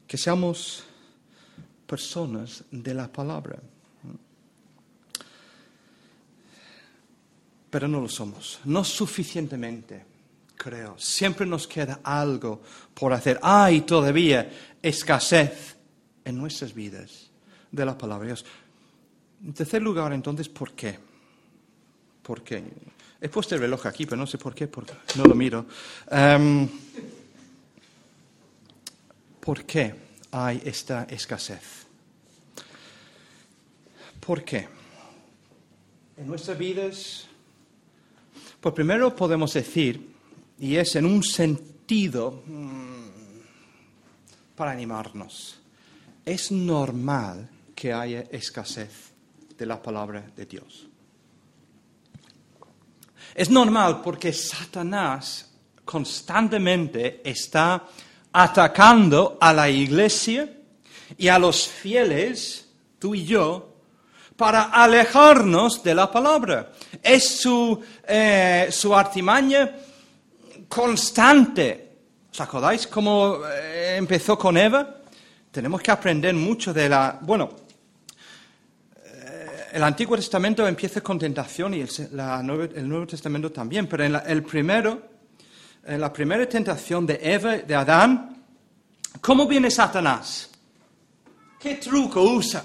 [0.06, 0.84] Que seamos
[1.86, 3.60] personas de la palabra.
[7.68, 10.05] Pero no lo somos, no suficientemente,
[10.56, 10.98] creo.
[10.98, 12.62] Siempre nos queda algo
[12.94, 13.38] por hacer.
[13.42, 14.50] Hay todavía
[14.82, 15.76] escasez
[16.24, 17.30] en nuestras vidas
[17.70, 18.44] de la palabra de Dios.
[19.44, 20.98] En tercer lugar, entonces, ¿por qué?
[22.22, 22.64] ¿Por qué?
[23.20, 25.66] He puesto el reloj aquí, pero no sé por qué, porque no lo miro.
[26.10, 26.68] Em,
[29.40, 29.94] ¿Por qué
[30.32, 31.86] hay esta escasez?
[34.18, 34.66] ¿Por qué?
[36.16, 37.26] En nuestras vidas,
[38.60, 40.15] pues primero podemos decir,
[40.58, 43.06] y es en un sentido mm,
[44.54, 45.58] para animarnos,
[46.24, 49.12] es normal que haya escasez
[49.56, 50.86] de la palabra de Dios.
[53.34, 55.50] Es normal porque Satanás
[55.84, 57.84] constantemente está
[58.32, 60.50] atacando a la iglesia
[61.16, 63.74] y a los fieles, tú y yo,
[64.36, 66.72] para alejarnos de la palabra.
[67.02, 69.76] Es su, eh, artimaña
[70.68, 71.82] constante.
[72.30, 74.96] ¿Os acordáis cómo eh, empezó con Eva?
[75.50, 77.18] Tenemos que aprender mucho de la...
[77.22, 77.66] Bueno,
[79.76, 85.02] el Antiguo Testamento empieza con tentación y el, Nuevo Testamento también, pero en el primero,
[85.84, 88.42] en la primera tentación de Eva, de Adán,
[89.20, 90.48] ¿cómo viene Satanás?
[91.60, 92.64] ¿Qué truco usa?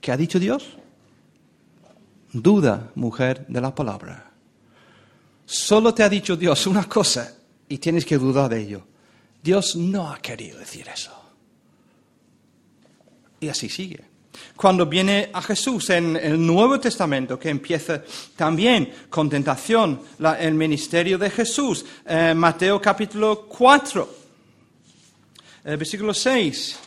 [0.00, 0.76] ¿Qué ha dicho Dios?
[2.32, 4.30] Duda, mujer, de la palabra.
[5.50, 7.34] Solo te ha dicho Dios una cosa
[7.68, 8.86] y tienes que dudar de ello.
[9.42, 11.10] Dios no ha querido decir eso.
[13.40, 14.00] Y así sigue.
[14.54, 18.00] Cuando viene a Jesús en el Nuevo Testamento, que empieza
[18.36, 20.00] también con tentación,
[20.38, 24.14] el ministerio de Jesús, eh, Mateo capítulo 4,
[25.64, 26.78] eh, versículo 6.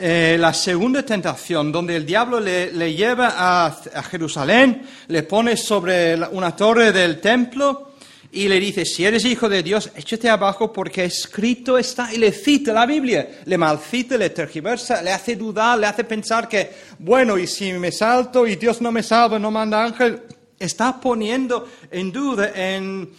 [0.00, 6.56] Eh, la segunda tentación, donde el diablo le, lleva a, Jerusalén, le pone sobre una
[6.56, 7.91] torre del templo
[8.32, 12.32] y le dice, si eres hijo de Dios, échate abajo porque escrito está, y le
[12.32, 17.36] cita la Biblia, le malcita, le tergiversa, le hace dudar, le hace pensar que, bueno,
[17.36, 20.22] y si me salto y Dios no me salva, no manda ángel,
[20.58, 23.10] está poniendo en duda, en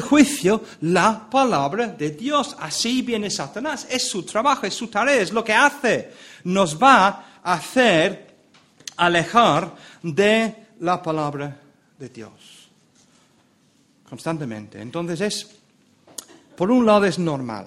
[0.00, 2.56] juicio la palabra de Dios.
[2.58, 3.86] Así viene Satanás.
[3.90, 6.12] Es su trabajo, es su tarea, es lo que hace.
[6.44, 8.34] Nos va a hacer
[8.96, 11.60] alejar de la palabra
[11.98, 12.55] de Dios.
[14.16, 14.80] Constantemente.
[14.80, 15.46] Entonces es,
[16.56, 17.66] por un lado es normal,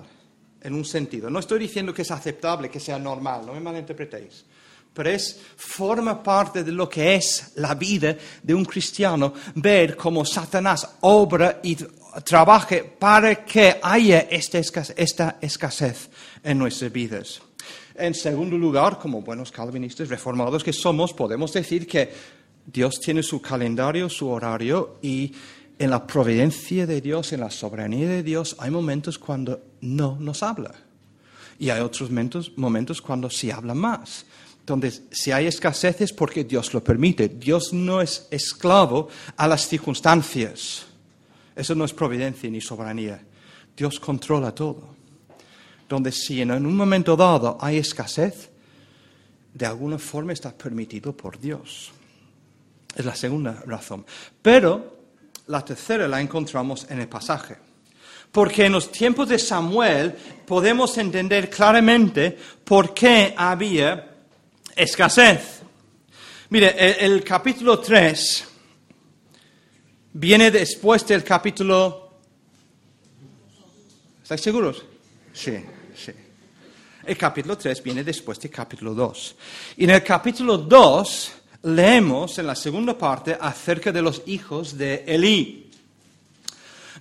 [0.60, 1.30] en un sentido.
[1.30, 4.46] No estoy diciendo que es aceptable, que sea normal, no me malinterpretéis
[4.92, 10.26] pero es, forma parte de lo que es la vida de un cristiano, ver cómo
[10.26, 11.78] Satanás obra y
[12.26, 16.10] trabaje para que haya esta escasez,
[16.44, 17.42] en nuestras vidas.
[17.94, 22.12] En segundo lugar, como buenos calvinistas reformados que somos, podemos decir que
[22.66, 25.32] Dios tiene su calendario, su horario y
[25.80, 30.44] en la providencia de Dios, en la soberanía de Dios, hay momentos cuando no nos
[30.44, 30.76] habla.
[31.58, 34.26] Y hay otros momentos, momentos cuando sí habla más.
[34.60, 37.30] Entonces, si hay escasez es porque Dios lo permite.
[37.30, 39.08] Dios no es esclavo
[39.38, 40.86] a las circunstancias.
[41.56, 43.24] Eso no es providencia ni soberanía.
[43.76, 44.96] Dios controla todo.
[45.88, 48.50] Donde si en un momento dado hay escasez,
[49.54, 51.92] de alguna forma está permitido por Dios.
[52.96, 54.06] Es la segunda razón.
[54.42, 54.99] Pero
[55.50, 57.58] la tercera la encontramos en el pasaje.
[58.32, 64.16] Porque en los tiempos de Samuel podemos entender claramente por qué había
[64.76, 65.62] escasez.
[66.50, 68.48] Mire, el, capítulo 3
[70.14, 72.20] viene después del capítulo...
[74.22, 74.86] ¿Estáis seguros?
[75.34, 75.58] Sí,
[75.96, 76.12] sí.
[77.06, 79.36] El capítulo 3 viene después del capítulo 2.
[79.78, 85.04] Y en el capítulo 2 leemos en la segunda parte acerca de los hijos de
[85.08, 85.70] Elí.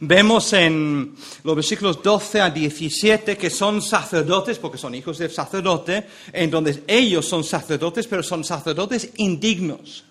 [0.01, 6.07] Vemos en los versículos 12 a 17 que son sacerdotes, porque son hijos del sacerdote,
[6.33, 10.05] en donde ellos son sacerdotes, pero son sacerdotes indignos,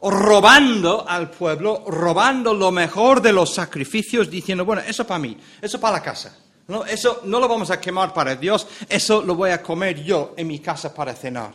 [0.00, 5.80] robando al pueblo, robando lo mejor de los sacrificios, diciendo, bueno, eso para mí, eso
[5.80, 6.38] para la casa.
[6.68, 10.34] No, eso no lo vamos a quemar para Dios, eso lo voy a comer yo
[10.36, 11.52] en mi casa para cenar.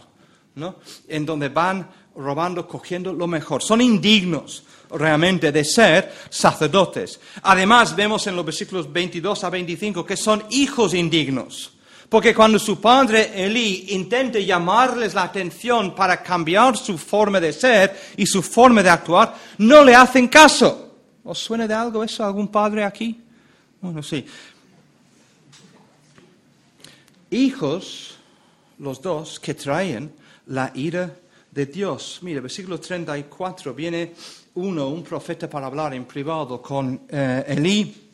[0.58, 0.78] ¿no?
[1.08, 1.88] En donde van
[2.18, 3.62] robando, cogiendo lo mejor.
[3.64, 7.20] Son indignos realmente de ser sacerdotes.
[7.44, 11.72] Además, vemos en los versículos 22 a 25 que son hijos indignos.
[12.10, 18.14] Porque cuando su padre Elí intenta llamarles la atención para cambiar su forma de ser
[18.16, 20.96] y su forma de actuar, no le hacen caso.
[21.24, 23.22] ¿Os suena de algo eso algún padre aquí?
[23.82, 24.26] Bueno, sí.
[27.30, 28.16] Hijos,
[28.80, 30.14] los dos, que traen
[30.46, 31.14] la ira
[31.58, 32.20] de Dios.
[32.22, 34.14] Mira, versículo 34 viene
[34.54, 38.10] uno, un profeta, para hablar en privado con eh, Elí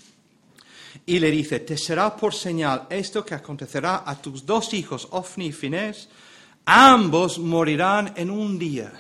[1.06, 5.48] y le dice, te será por señal esto que acontecerá a tus dos hijos, Ofni
[5.48, 6.08] y Finés,
[6.64, 8.94] ambos morirán en un día.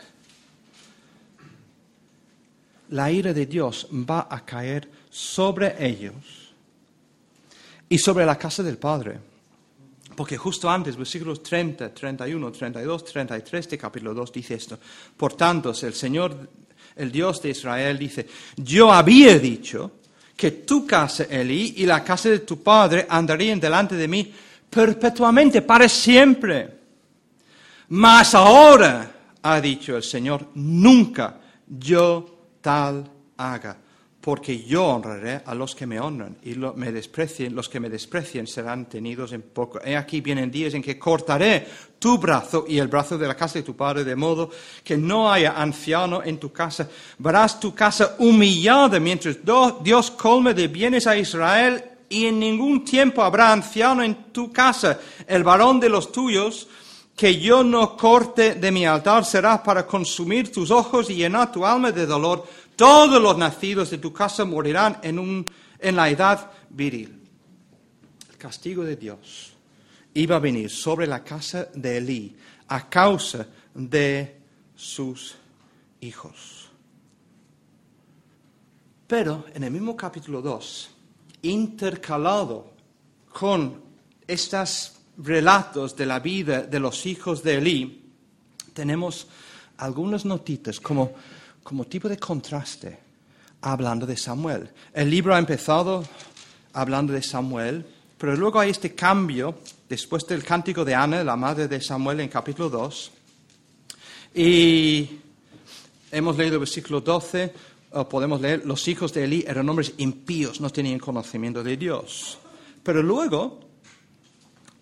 [2.89, 6.51] La ira de Dios va a caer sobre ellos
[7.87, 9.32] y sobre la casa del Padre.
[10.15, 14.79] Porque justo antes, versículos 30, 31, 32, 33 de capítulo 2 dice esto.
[15.17, 16.49] Por tanto, el Señor
[16.95, 19.91] el Dios de Israel, dice, yo había dicho
[20.35, 24.33] que tu casa, Eli, y la casa de tu padre andarían delante de mí
[24.69, 26.69] perpetuamente, para siempre.
[27.89, 29.11] Mas ahora,
[29.41, 33.77] ha dicho el Señor, nunca yo tal haga
[34.23, 38.47] porque yo honraré a los que me honran y me desprecien, los que me desprecien
[38.47, 39.81] serán tenidos en poco.
[39.83, 41.67] He aquí vienen días en que cortaré
[41.99, 44.49] tu brazo y el brazo de la casa de tu padre, de modo
[44.81, 46.87] que no haya anciano en tu casa.
[47.17, 49.39] Verás tu casa humillada mientras
[49.83, 55.01] Dios colme de bienes a Israel y en ningún tiempo habrá anciano en tu casa.
[55.27, 56.69] El varón de los tuyos
[57.15, 61.65] que yo no corte de mi altar será para consumir tus ojos y llenar tu
[61.65, 62.45] alma de dolor
[62.75, 65.45] todos los nacidos de tu casa morirán en,
[65.95, 67.21] la edad viril.
[68.29, 69.53] El castigo de Dios
[70.13, 72.35] iba a venir sobre la casa de Elí
[72.67, 74.39] a causa de
[74.75, 75.35] sus
[76.01, 76.69] hijos.
[79.07, 80.89] Pero en el mismo capítulo 2,
[81.43, 82.73] intercalado
[83.31, 83.81] con
[84.25, 88.03] estos relatos de la vida de los hijos de Elí,
[88.73, 89.27] tenemos
[89.77, 91.13] algunas notitas como
[91.63, 92.99] como tipo de contraste
[93.61, 94.69] hablando de Samuel.
[94.93, 96.03] El libro ha empezado
[96.73, 97.85] hablando de Samuel,
[98.17, 102.29] pero luego hay este cambio después del cántico de Ana, la madre de Samuel, en
[102.29, 103.11] capítulo 2.
[104.35, 105.09] Y
[106.11, 110.59] hemos leído el versículo 12, eh, podemos leer, los hijos de Elí eran hombres impíos,
[110.59, 112.39] no tenían conocimiento de Dios.
[112.81, 113.59] Pero luego,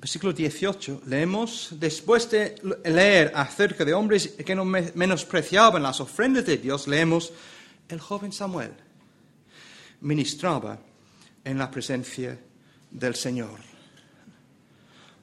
[0.02, 6.58] versículo 18, leemos, después de leer acerca de hombres que no menospreciaban las ofrendas de
[6.58, 7.32] Dios, leemos,
[7.88, 8.72] el joven Samuel
[10.02, 10.80] ministraba
[11.44, 12.38] en la presencia
[12.90, 13.60] del Señor.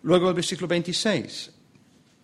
[0.04, 1.50] Luego el versículo 26.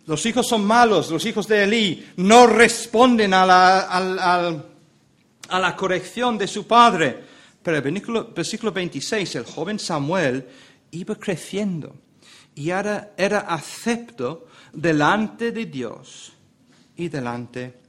[0.05, 3.79] Los hijos son malos, los hijos de Elí no responden a la,
[5.49, 7.21] a la corrección de su padre.
[7.61, 7.83] Pero el
[8.33, 10.47] versículo, 26, el joven Samuel
[10.91, 11.95] iba creciendo
[12.55, 16.33] y era, era acepto delante de Dios
[16.95, 17.85] y delante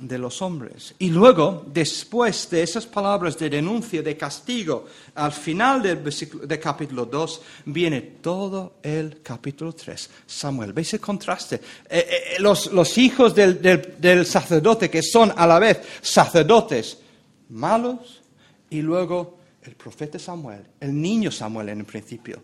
[0.00, 0.94] de los hombres.
[0.98, 7.42] Y luego, después de esas palabras de denuncia, de castigo, al final del, capítulo 2,
[7.66, 10.10] viene todo el capítulo 3.
[10.26, 11.56] Samuel, ¿veis el contraste?
[11.56, 11.60] Eh,
[11.90, 16.98] eh, eh, los, hijos del, sacerdote que son a la vez sacerdotes
[17.50, 18.20] malos
[18.70, 22.42] y luego el profeta Samuel, el niño Samuel en el principio,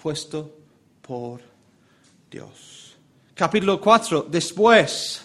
[0.00, 0.56] puesto
[1.02, 1.40] por
[2.30, 2.96] Dios.
[3.34, 5.22] Capítulo 4, después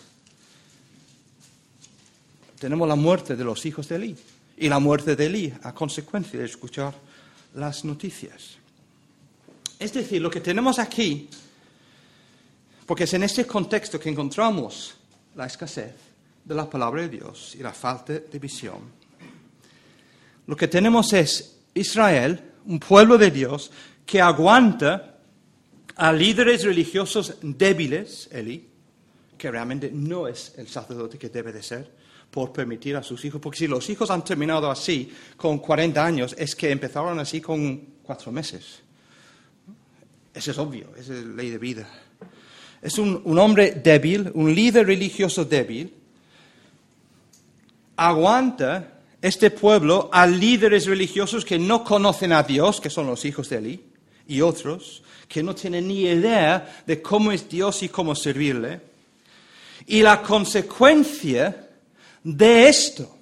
[2.59, 4.15] tenemos la muerte de los hijos de Elí
[4.57, 6.93] y la muerte de Elí a consecuencia de escuchar
[7.55, 8.57] las noticias.
[9.79, 11.29] Es decir, lo que tenemos aquí,
[12.85, 14.95] porque es en este contexto que encontramos
[15.35, 15.93] la escasez
[16.45, 18.79] de la palabra de Dios y la falta de visión.
[20.47, 23.71] Lo que tenemos es Israel, un pueblo de Dios,
[24.05, 25.19] que aguanta
[25.95, 28.67] a líderes religiosos débiles, Eli,
[29.37, 31.91] que realmente no es el sacerdote que debe de ser,
[32.31, 36.35] por permitir a sus hijos, porque si los hijos han terminado así con 40 años,
[36.37, 38.81] es que empezaron así con cuatro meses.
[40.33, 41.87] Eso es obvio, esa es ley de vida.
[42.81, 45.93] Es un, un hombre débil, un líder religioso débil,
[47.95, 53.47] aguanta este pueblo a líderes religiosos que no conocen a Dios, que son los hijos
[53.49, 53.92] de Eli,
[54.27, 58.79] y otros que no tienen ni idea de cómo es Dios y cómo servirle.
[59.87, 61.69] Y la consecuencia
[62.23, 63.17] de esto,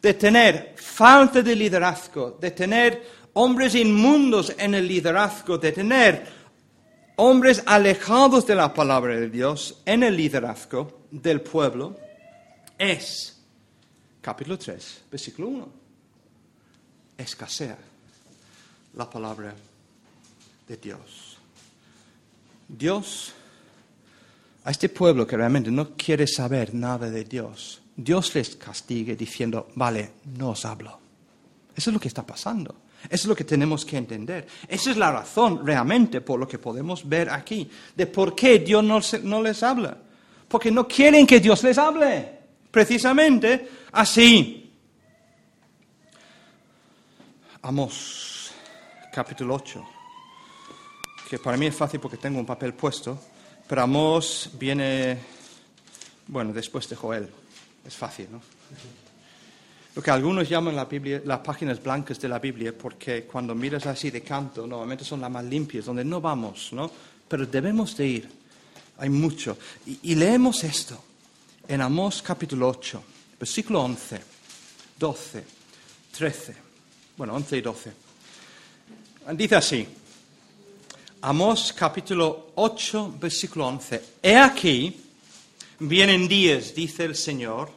[0.00, 3.02] de tener falta de liderazgo, de tener
[3.34, 6.26] hombres inmundos en el liderazgo, de tener
[7.16, 11.96] hombres alejados de la palabra de Dios en el liderazgo del pueblo,
[12.78, 13.40] es,
[14.20, 15.68] capítulo 3, versículo 1,
[17.18, 17.76] escasea
[18.94, 19.54] la palabra
[20.68, 21.38] de Dios.
[22.68, 23.32] Dios,
[24.64, 29.68] a este pueblo que realmente no quiere saber nada de Dios, Dios les castigue diciendo,
[29.74, 31.00] vale, no os hablo.
[31.74, 32.74] Eso es lo que está pasando.
[33.04, 34.46] Eso es lo que tenemos que entender.
[34.68, 38.84] Esa es la razón realmente por lo que podemos ver aquí, de por qué Dios
[38.84, 39.96] no, no les habla.
[40.48, 42.38] Porque no quieren que Dios les hable.
[42.70, 44.72] Precisamente así.
[47.62, 48.52] Amos,
[49.12, 49.97] capítulo 8,
[51.28, 53.18] que para mí es fácil porque tengo un papel puesto,
[53.68, 55.18] pero Amos viene,
[56.26, 57.28] bueno, después de Joel.
[57.86, 58.40] Es fácil, ¿no?
[59.94, 64.22] Lo que algunos llaman las páginas blancas de la Biblia, porque cuando miras así de
[64.22, 66.90] canto, normalmente son las más limpias, donde no vamos, ¿no?
[67.26, 68.30] Pero debemos de ir.
[68.98, 69.58] Hay mucho.
[70.02, 71.02] Y, leemos esto
[71.66, 73.02] en Amós capítulo 8,
[73.38, 74.20] versículo 11,
[74.98, 75.44] 12,
[76.16, 76.56] 13.
[77.16, 77.92] Bueno, 11 y 12.
[79.34, 79.88] Dice así.
[81.20, 84.02] Amós capítulo 8, versículo 11.
[84.22, 84.94] He aquí,
[85.80, 87.70] vienen días, dice el Señor,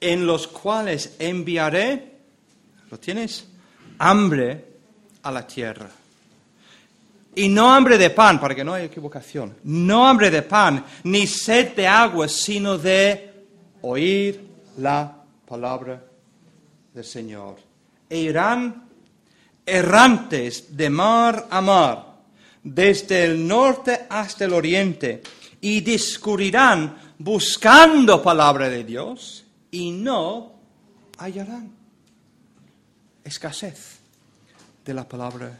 [0.00, 2.12] en los cuales enviaré,
[2.90, 3.48] ¿lo tienes?
[3.98, 4.64] Hambre
[5.22, 5.90] a la tierra.
[7.34, 9.56] Y no hambre de pan, para que no haya equivocación.
[9.64, 13.46] No hambre de pan, ni sed de agua, sino de
[13.80, 14.40] oír
[14.78, 15.12] la
[15.44, 16.00] palabra
[16.94, 17.56] del Señor.
[18.08, 18.88] E irán
[19.66, 22.11] errantes de mar a mar,
[22.62, 25.22] desde el norte hasta el oriente,
[25.60, 30.52] y discurrirán buscando palabra de Dios y no
[31.18, 31.72] hallarán.
[33.24, 34.00] Escasez
[34.84, 35.56] de la palabra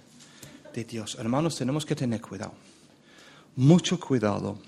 [0.74, 1.16] de Dios.
[1.18, 2.54] Hermanos, tenemos que tener cuidado,
[3.54, 4.58] mucho cuidado,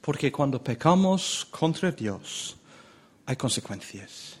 [0.00, 2.56] porque cuando pecamos contra Dios
[3.26, 4.38] hay consecuencias.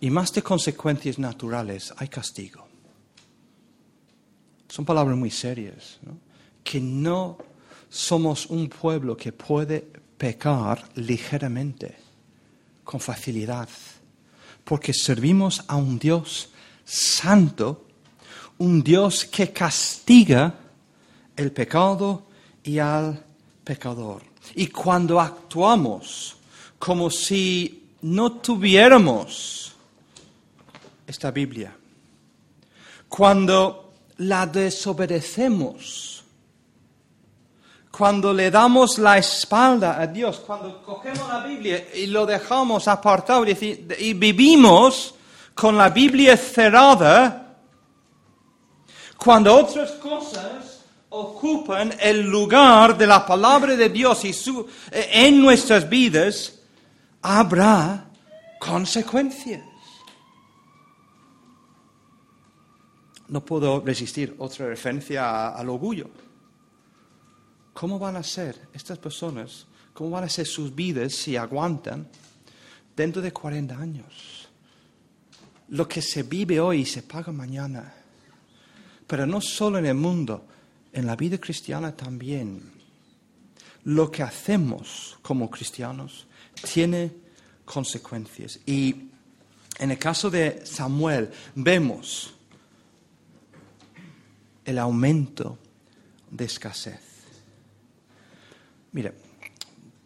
[0.00, 2.69] Y más de consecuencias naturales, hay castigo.
[4.70, 5.98] Son palabras muy serias,
[6.62, 7.36] que no
[7.88, 9.80] somos un pueblo que puede
[10.16, 11.96] pecar ligeramente
[12.84, 13.68] con facilidad,
[14.62, 16.50] porque servimos a un Dios
[16.84, 17.84] santo,
[18.58, 20.54] un Dios que castiga
[21.36, 22.28] el pecado
[22.62, 23.24] y al
[23.64, 24.22] pecador.
[24.54, 26.36] Y cuando actuamos
[26.78, 29.72] como si no tuviéramos
[31.08, 31.76] esta Biblia,
[33.08, 33.79] cuando
[34.20, 36.22] la desobedecemos,
[37.90, 43.46] cuando le damos la espalda a Dios, cuando cogemos la Biblia y lo dejamos apartado
[43.46, 45.14] y, vivimos
[45.54, 47.56] con la Biblia cerrada,
[49.16, 55.88] cuando otras cosas ocupan el lugar de la palabra de Dios y su, en nuestras
[55.88, 56.58] vidas,
[57.22, 58.04] habrá
[58.58, 59.69] consecuencias.
[63.30, 66.10] No puedo resistir otra referencia al orgullo.
[67.72, 69.66] ¿Cómo van a ser estas personas?
[69.94, 72.08] ¿Cómo van a ser sus vidas si aguantan
[72.96, 74.48] dentro de 40 años?
[75.68, 77.94] Lo que se vive hoy se paga mañana.
[79.06, 80.44] Pero no solo en el mundo,
[80.92, 82.72] en la vida cristiana también.
[83.84, 86.26] Lo que hacemos como cristianos
[86.74, 87.12] tiene
[87.64, 88.58] consecuencias.
[88.66, 89.10] Y
[89.78, 92.34] en el caso de Samuel vemos
[94.64, 95.58] el aumento
[96.30, 97.00] de escasez.
[98.92, 99.12] Mira,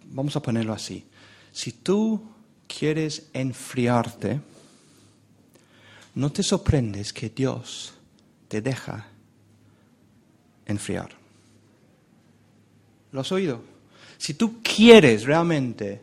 [0.07, 1.07] vamos a ponerlo así.
[1.53, 2.23] Si tú
[2.67, 4.41] quieres enfriarte,
[6.15, 7.95] no te sorprendes que Dios
[8.49, 9.07] te deja
[10.67, 11.11] enfriar.
[13.13, 13.63] ¿Lo has oído?
[14.19, 16.03] Si tú quieres realmente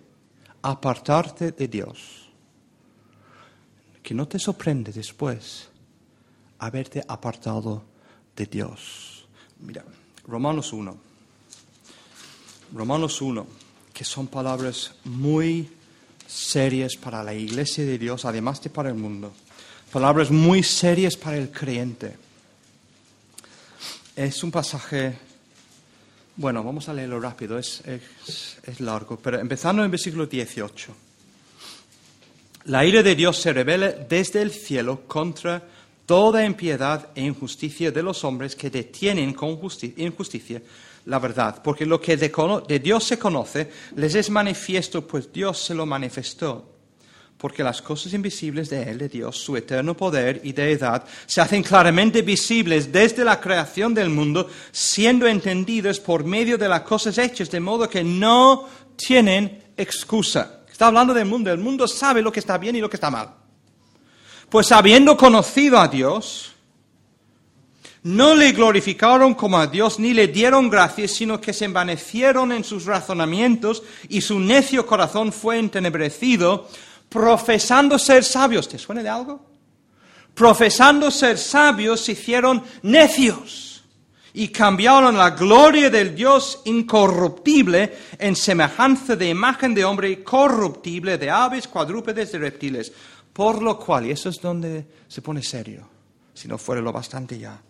[0.62, 2.30] apartarte de Dios,
[4.04, 5.70] que no te sorprende después
[6.60, 7.84] haberte apartado
[8.36, 9.26] de Dios.
[9.60, 9.84] Mira,
[10.28, 10.98] Romanos 1.
[12.74, 13.48] Romanos 1,
[13.94, 15.70] que son palabras muy
[16.28, 19.34] serias para la iglesia de Dios, además de para el mundo.
[19.92, 22.16] Palabras muy serias para el creyente.
[24.16, 25.18] Es un pasaje
[26.42, 27.84] bueno, vamos a leerlo rápido, es,
[28.80, 30.96] largo, pero empezando en versículo 18.
[32.66, 35.62] La ira de Dios se revela desde el cielo contra
[36.12, 39.58] toda impiedad e injusticia de los hombres que detienen con
[39.96, 40.62] injusticia
[41.06, 45.74] la verdad, porque lo que de Dios se conoce les es manifiesto, pues Dios se
[45.74, 46.68] lo manifestó
[47.38, 51.64] porque las cosas invisibles de Él, de Dios, su eterno poder y deidad, se hacen
[51.64, 57.50] claramente visibles desde la creación del mundo, siendo entendidas por medio de las cosas hechas,
[57.50, 60.66] de modo que no tienen excusa.
[60.70, 63.10] Está hablando del mundo, el mundo sabe lo que está bien y lo que está
[63.10, 63.41] mal.
[64.52, 66.52] Pues habiendo conocido a Dios,
[68.04, 72.66] no le glorificaron como a Dios ni le dieron gracias, sino que se envanecieron en
[72.66, 76.68] sus razonamientos y su necio corazón fue entenebrecido
[77.08, 78.68] profesando ser sabios.
[78.68, 79.40] ¿Te suena de algo?
[80.34, 83.86] Profesando ser sabios se hicieron necios
[84.34, 91.30] y cambiaron la gloria del Dios incorruptible en semejanza de imagen de hombre corruptible, de
[91.30, 92.92] aves, cuadrúpedes, de reptiles.
[93.34, 95.88] Por lo cual, y eso es donde se pone serio,
[96.34, 97.62] si no fuera lo bastante ya,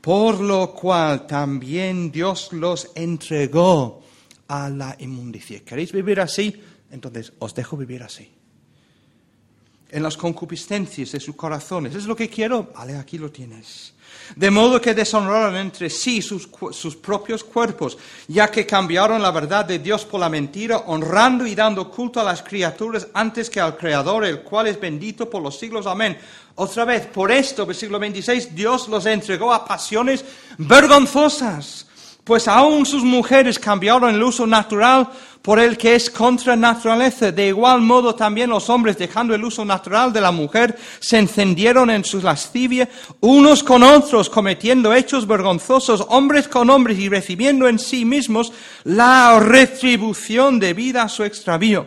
[0.00, 4.02] por lo cual también Dios los entregó
[4.48, 5.64] a la inmundicia.
[5.64, 6.62] ¿Queréis vivir así?
[6.90, 8.30] Entonces os dejo vivir así
[9.94, 11.94] en las concupiscencias de sus corazones.
[11.94, 12.72] ¿Es lo que quiero?
[12.74, 13.93] Vale, aquí lo tienes.
[14.36, 17.96] De modo que deshonraron entre sí sus, sus, propios cuerpos,
[18.28, 22.24] ya que cambiaron la verdad de Dios por la mentira, honrando y dando culto a
[22.24, 25.86] las criaturas antes que al Creador, el cual es bendito por los siglos.
[25.86, 26.18] Amén.
[26.56, 30.24] Otra vez, por esto, versículo 26, Dios los entregó a pasiones
[30.56, 31.86] vergonzosas,
[32.22, 35.10] pues aún sus mujeres cambiaron el uso natural
[35.44, 37.30] por el que es contra naturaleza.
[37.30, 41.90] De igual modo también los hombres, dejando el uso natural de la mujer, se encendieron
[41.90, 42.88] en su lascivia
[43.20, 49.38] unos con otros, cometiendo hechos vergonzosos, hombres con hombres, y recibiendo en sí mismos la
[49.38, 51.86] retribución debida a su extravío.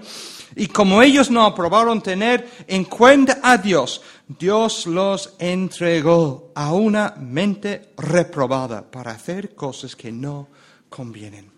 [0.55, 7.15] Y como ellos no aprobaron tener en cuenta a Dios, Dios los entregó a una
[7.17, 10.47] mente reprobada para hacer cosas que no
[10.89, 11.49] convienen.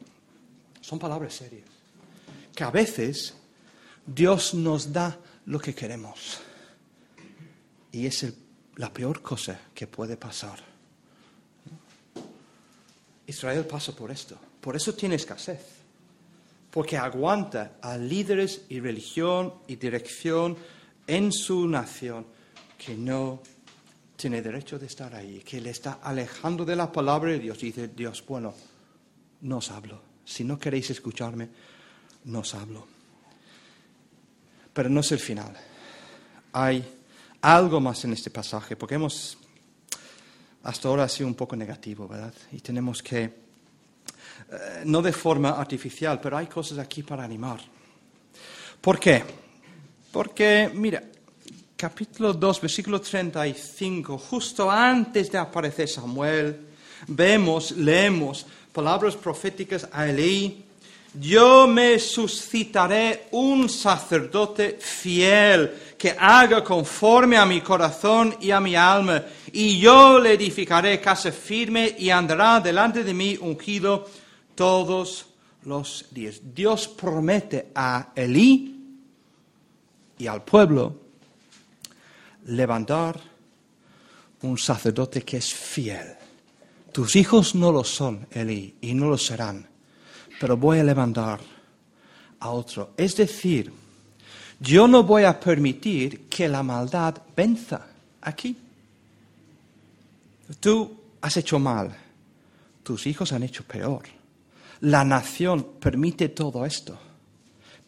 [0.79, 1.68] Son palabras serias
[2.59, 3.33] que a veces
[4.05, 6.41] Dios nos da lo que queremos.
[7.93, 8.33] Y es
[8.75, 10.59] la peor cosa que puede pasar.
[13.27, 14.37] Israel pasa por esto.
[14.59, 15.61] Por eso tiene escasez.
[16.69, 20.57] Porque aguanta a líderes y religión y dirección
[21.07, 22.27] en su nación
[22.77, 23.41] que no
[24.17, 27.63] tiene derecho de estar ahí, que le está alejando de la palabra de Dios.
[27.63, 28.53] Y dice Dios, bueno,
[29.43, 30.01] no os hablo.
[30.25, 31.47] Si no queréis escucharme,
[32.25, 32.87] nos habló.
[34.73, 35.55] Pero no es el final.
[36.53, 36.83] Hay
[37.41, 39.37] algo más en este pasaje, porque hemos
[40.63, 42.33] hasta ahora sido un poco negativo, ¿verdad?
[42.51, 43.33] Y tenemos que, eh,
[44.85, 47.59] no de forma artificial, pero hay cosas aquí para animar.
[48.81, 49.23] ¿Por qué?
[50.11, 51.03] Porque, mira,
[51.75, 56.67] capítulo 2, versículo 35, justo antes de aparecer Samuel,
[57.07, 60.65] vemos, leemos palabras proféticas a Elí.
[61.13, 68.75] Yo me suscitaré un sacerdote fiel que haga conforme a mi corazón y a mi
[68.75, 74.07] alma, y yo le edificaré casa firme y andará delante de mí ungido
[74.53, 75.25] todos
[75.65, 76.41] los días.
[76.53, 78.75] Dios promete a Elí
[80.17, 80.95] y al pueblo
[82.45, 83.19] levantar
[84.41, 86.15] un sacerdote que es fiel.
[86.91, 89.68] Tus hijos no lo son, Elí, y no lo serán,
[90.39, 91.39] pero voy a levantar
[92.39, 92.91] a otro.
[92.95, 93.71] Es decir,
[94.59, 97.87] yo no voy a permitir que la maldad venza
[98.21, 98.55] aquí.
[100.59, 101.95] Tú has hecho mal,
[102.83, 104.03] tus hijos han hecho peor.
[104.81, 106.97] La nación permite todo esto,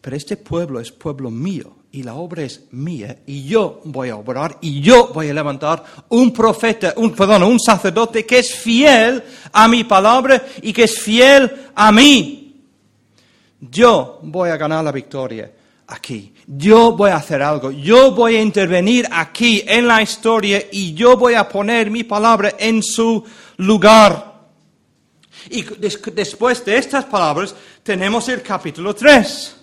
[0.01, 4.15] pero este pueblo es pueblo mío y la obra es mía y yo voy a
[4.15, 9.23] obrar y yo voy a levantar un profeta, un perdón, un sacerdote que es fiel
[9.51, 12.40] a mi palabra y que es fiel a mí.
[13.61, 15.51] Yo voy a ganar la victoria
[15.87, 16.33] aquí.
[16.47, 17.71] Yo voy a hacer algo.
[17.71, 22.55] Yo voy a intervenir aquí en la historia y yo voy a poner mi palabra
[22.57, 23.23] en su
[23.57, 24.31] lugar.
[25.49, 25.63] Y
[26.11, 29.55] después de estas palabras tenemos el capítulo 3.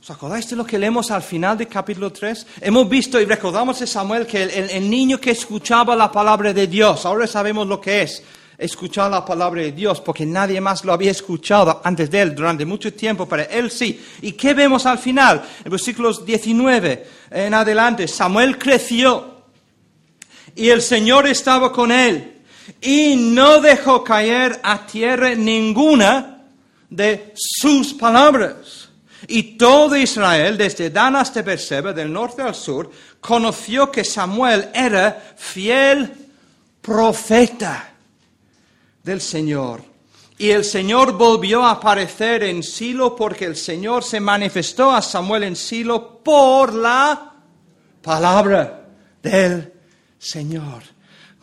[0.00, 2.46] ¿Os acordáis de lo que leemos al final del capítulo 3?
[2.62, 7.04] Hemos visto y recordamos de Samuel que el, niño que escuchaba la palabra de Dios,
[7.04, 8.22] ahora sabemos lo que es
[8.58, 12.66] escuchar la palabra de Dios, porque nadie más lo había escuchado antes de él durante
[12.66, 14.04] mucho tiempo, pero él sí.
[14.20, 15.42] ¿Y qué vemos al final?
[15.64, 19.44] En versículos 19 en adelante, Samuel creció
[20.56, 22.42] y el Señor estaba con él
[22.80, 26.42] y no dejó caer a tierra ninguna
[26.90, 28.88] de sus palabras.
[29.28, 32.90] Y todo Israel, desde Dan hasta Berseba, del norte al sur,
[33.20, 36.12] conoció que Samuel era fiel
[36.80, 37.92] profeta
[39.08, 39.82] del Señor.
[40.36, 45.44] Y el Señor volvió a aparecer en Silo porque el Señor se manifestó a Samuel
[45.44, 47.32] en Silo por la
[48.02, 48.86] palabra
[49.22, 49.72] del
[50.18, 50.82] Señor.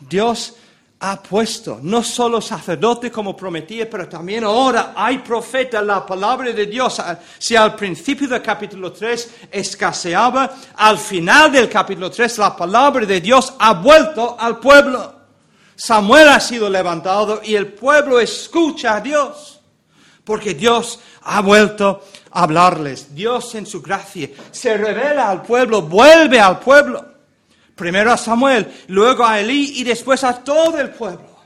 [0.08, 0.54] Dios
[1.00, 6.66] ha puesto no solo sacerdote como prometía, pero también ahora hay profeta, la palabra de
[6.66, 7.02] Dios.
[7.36, 13.20] Si al principio del capítulo 3 escaseaba, al final del capítulo 3 la palabra de
[13.20, 15.15] Dios ha vuelto al pueblo.
[15.76, 19.60] Samuel ha sido levantado y el pueblo escucha a Dios,
[20.24, 23.14] porque Dios ha vuelto a hablarles.
[23.14, 27.04] Dios en su gracia se revela al pueblo, vuelve al pueblo.
[27.74, 31.36] Primero a Samuel, luego a Elí y después a todo el pueblo.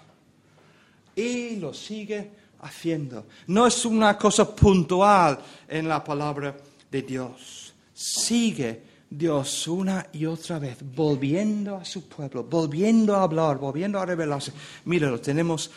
[1.16, 3.26] Y lo sigue haciendo.
[3.49, 6.57] No es una cosa puntual en la palabra
[6.89, 7.74] de Dios.
[7.93, 14.07] Sigue Dios una y otra vez, volviendo a su pueblo, volviendo a hablar, volviendo a
[14.07, 14.53] revelarse.
[14.85, 15.73] Mira, lo tenemos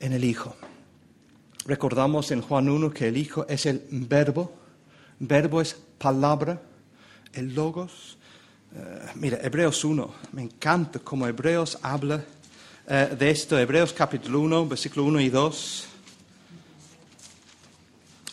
[0.00, 0.56] en el Hijo.
[1.66, 4.50] Recordamos en Juan 1 que el Hijo es el verbo.
[5.18, 6.62] Verbo es palabra,
[7.34, 8.16] el logos.
[8.74, 12.24] Eh, mira, Hebreos 1, me encanta cómo Hebreos habla
[12.88, 13.58] eh, de esto.
[13.58, 15.86] Hebreos capítulo 1, versículo 1 y 2.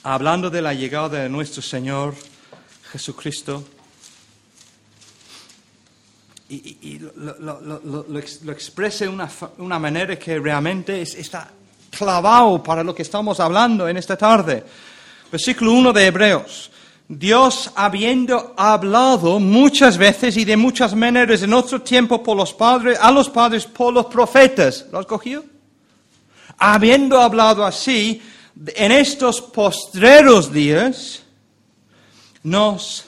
[0.03, 2.15] Hablando de la llegada de nuestro Señor
[2.93, 3.65] Jesucristo.
[6.49, 8.19] Y, lo,
[8.51, 9.11] expresa de
[9.59, 11.51] una, manera que realmente está
[11.91, 14.63] clavado para lo que estamos hablando en esta tarde.
[15.31, 16.71] Versículo 1 de Hebreos.
[17.07, 22.99] Dios habiendo hablado muchas veces y de muchas maneras en otro tiempo por los padres,
[23.01, 24.85] a los padres por los profetas.
[24.91, 25.43] ¿Lo has cogido?
[26.57, 28.21] Habiendo hablado así,
[28.75, 31.23] en estos postreros días,
[32.43, 33.05] nos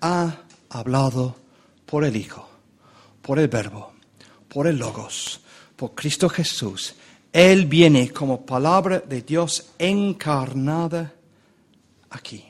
[0.00, 0.36] ha
[0.70, 1.36] hablado
[1.86, 2.48] por el Hijo,
[3.22, 3.92] por el Verbo,
[4.48, 5.40] por el Logos,
[5.76, 6.94] por Cristo Jesús.
[7.32, 11.14] Él viene como palabra de Dios encarnada
[12.10, 12.44] aquí.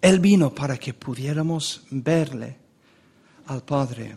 [0.00, 2.58] Él vino para que pudiéramos verle
[3.46, 4.16] al Padre,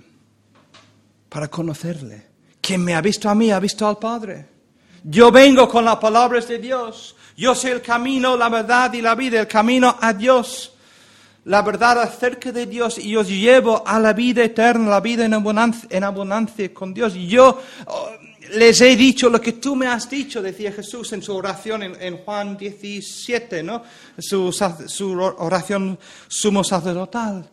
[1.29, 2.25] para conocerle.
[2.59, 4.47] Quien me ha visto a mí ha visto al Padre.
[5.03, 7.15] Yo vengo con las palabras de Dios.
[7.37, 10.74] Yo soy el camino, la verdad y la vida, el camino a Dios.
[11.45, 15.35] La verdad acerca de Dios y os llevo a la vida eterna, la vida en
[15.35, 17.13] abundancia, en abundancia con Dios.
[17.13, 18.09] Yo oh,
[18.53, 22.17] les he dicho lo que tú me has dicho, decía Jesús en su oración en,
[22.17, 23.83] Juan 17, ¿no?
[24.17, 27.47] Su, su, oración sumo sacerdotal.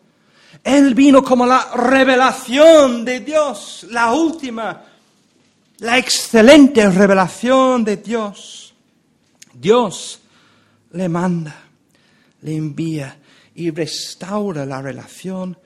[0.64, 4.84] Él vino como la revelación de Dios, la última,
[5.80, 8.72] la excelente revelación de Dios.
[9.53, 10.18] Dios
[10.93, 11.55] le manda,
[12.40, 13.18] le envía
[13.55, 15.59] y restaura la relación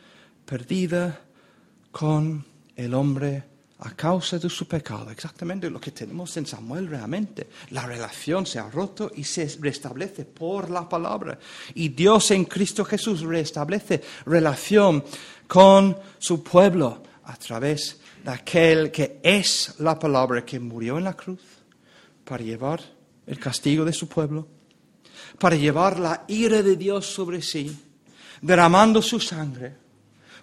[0.44, 1.20] perdida
[1.90, 3.44] con el hombre
[3.78, 5.10] a causa de su pecado.
[5.10, 7.48] Exactamente lo que tenemos en Samuel realmente.
[7.70, 11.38] La relación se ha roto y se restablece por la palabra.
[11.74, 15.04] Y Dios en Cristo Jesús restablece relación
[15.46, 21.14] con su pueblo a través de aquel que es la palabra que murió en la
[21.14, 21.40] cruz
[22.24, 22.80] para llevar
[23.26, 24.48] el castigo de su pueblo,
[25.38, 27.76] para llevar la ira de Dios sobre sí,
[28.40, 29.74] derramando su sangre,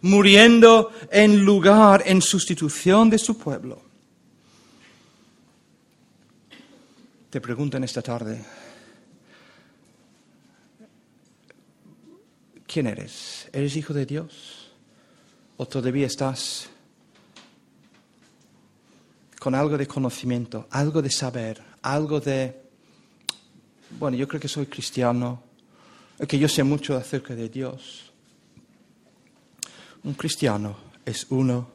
[0.02, 3.82] muriendo en lugar, en sustitución de su pueblo.
[7.30, 8.44] Te preguntan esta tarde,
[12.68, 13.50] ¿quién eres?
[13.52, 14.72] ¿Eres hijo de Dios?
[15.58, 16.70] ¿O todavía estás
[19.40, 22.63] con algo de conocimiento, algo de saber, algo de,
[24.04, 25.42] bueno, yo creo que soy cristiano,
[26.28, 28.12] que yo sé mucho acerca de Dios.
[30.04, 30.76] Un cristiano
[31.06, 31.70] es uno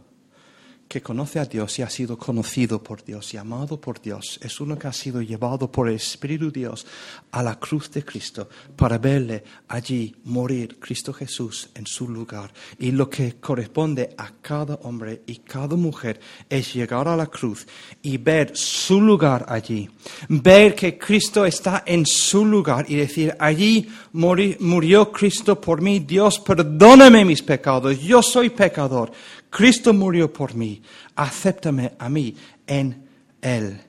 [0.88, 4.58] que conoce a Dios y ha sido conocido por Dios y amado por Dios, es
[4.60, 6.86] uno que ha sido llevado por el Espíritu Dios
[7.30, 12.52] a la cruz de Cristo para verle allí morir Cristo Jesús en su lugar.
[12.78, 17.66] Y lo que corresponde a cada hombre y cada mujer es llegar a la cruz
[18.02, 19.88] y ver su lugar allí,
[20.28, 26.38] ver que Cristo está en su lugar y decir, allí murió Cristo por mí, Dios
[26.38, 29.12] perdóname mis pecados, yo soy pecador
[29.50, 30.82] Cristo murió por mí,
[31.16, 32.34] acéptame a mí
[32.66, 33.08] en
[33.40, 33.80] Él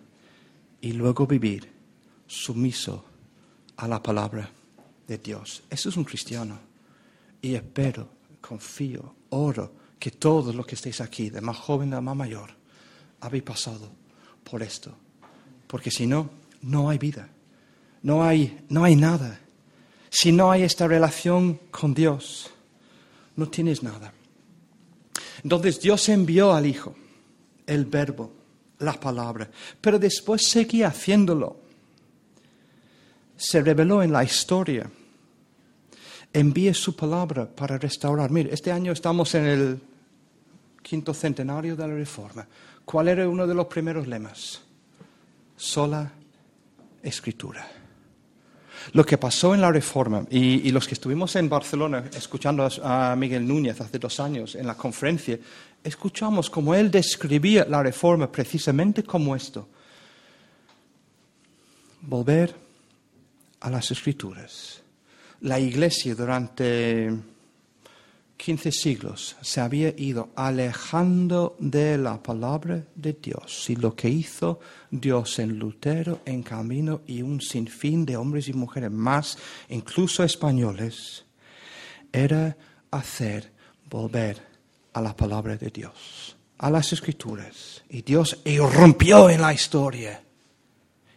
[0.81, 1.69] y luego vivir
[2.27, 3.05] sumiso
[3.77, 4.49] a la palabra
[5.07, 5.63] de Dios.
[5.69, 6.59] Eso es un cristiano.
[7.41, 8.09] Y espero,
[8.41, 12.51] confío, oro que todos los que estéis aquí, de más joven a más mayor,
[13.21, 13.89] habéis pasado
[14.43, 14.95] por esto.
[15.67, 16.29] Porque si no,
[16.61, 17.29] no hay vida.
[18.01, 19.39] No hay, no hay nada.
[20.09, 22.49] Si no hay esta relación con Dios,
[23.35, 24.13] no tienes nada.
[25.43, 26.95] Entonces Dios envió al Hijo,
[27.65, 28.31] el verbo,
[28.79, 29.49] la palabra,
[29.81, 31.57] pero después seguía haciéndolo.
[33.37, 34.89] Se reveló en la historia.
[36.31, 38.29] Envíe su palabra para restaurar.
[38.29, 39.81] Mire, este año estamos en el
[40.81, 42.47] quinto centenario de la Reforma.
[42.85, 44.61] ¿Cuál era uno de los primeros lemas?
[45.55, 46.11] Sola
[47.01, 47.78] escritura.
[48.93, 53.47] Lo que pasó en la Reforma, y, los que estuvimos en Barcelona escuchando a, Miguel
[53.47, 55.37] Núñez hace dos años en la conferencia,
[55.83, 59.67] escuchamos cómo él describía la Reforma precisamente como esto.
[62.01, 62.55] Volver
[63.59, 64.81] a las escrituras.
[65.41, 67.11] La Iglesia durante
[68.39, 74.61] 15 siglos se había ido alejando de la palabra de Dios y lo que hizo
[74.89, 79.37] Dios en Lutero, en Camino y un sinfín de hombres y mujeres más,
[79.67, 81.25] incluso españoles,
[82.13, 82.55] era
[82.91, 83.51] hacer
[83.89, 84.41] volver
[84.93, 87.83] a la palabra de Dios, a las escrituras.
[87.89, 90.23] Y Dios irrumpió en la historia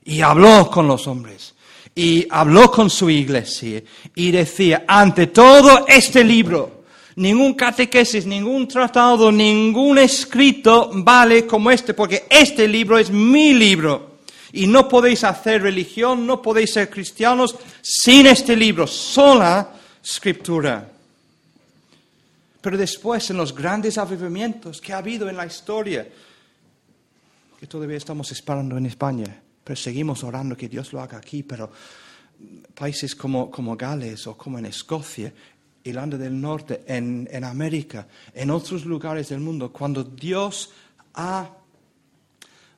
[0.05, 1.55] y habló con los hombres
[1.95, 3.81] y habló con su iglesia
[4.13, 6.82] y decía, ante todo este libro,
[7.17, 14.13] Ningún catequesis, ningún tratado, ningún escrito vale como este, porque este libro es mi libro.
[14.53, 20.89] Y no podéis hacer religión, no podéis ser cristianos sin este libro, sola escritura.
[22.61, 26.07] Pero después, en los grandes avivamientos que ha habido en la historia,
[27.59, 31.71] que todavía estamos esperando en España, pero seguimos orando que Dios lo haga aquí, pero
[32.75, 35.33] países como, como Gales o como en Escocia,
[35.85, 40.71] Irlanda del Norte, en, en América, en otros lugares del mundo, cuando Dios
[41.15, 41.51] ha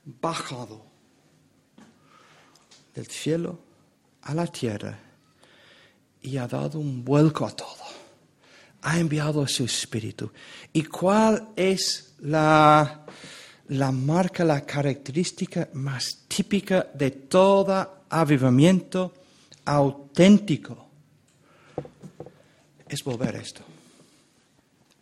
[0.05, 0.85] bajado
[2.95, 3.59] del cielo
[4.23, 4.99] a la tierra
[6.23, 7.85] y ha dado un vuelco a todo.
[8.83, 10.31] Ha enviado a su espíritu.
[10.73, 13.05] ¿Y cuál es la,
[13.69, 19.15] la marca, la característica más típica de todo avivamiento
[19.65, 20.84] auténtico?
[22.95, 23.63] Es volver a esto.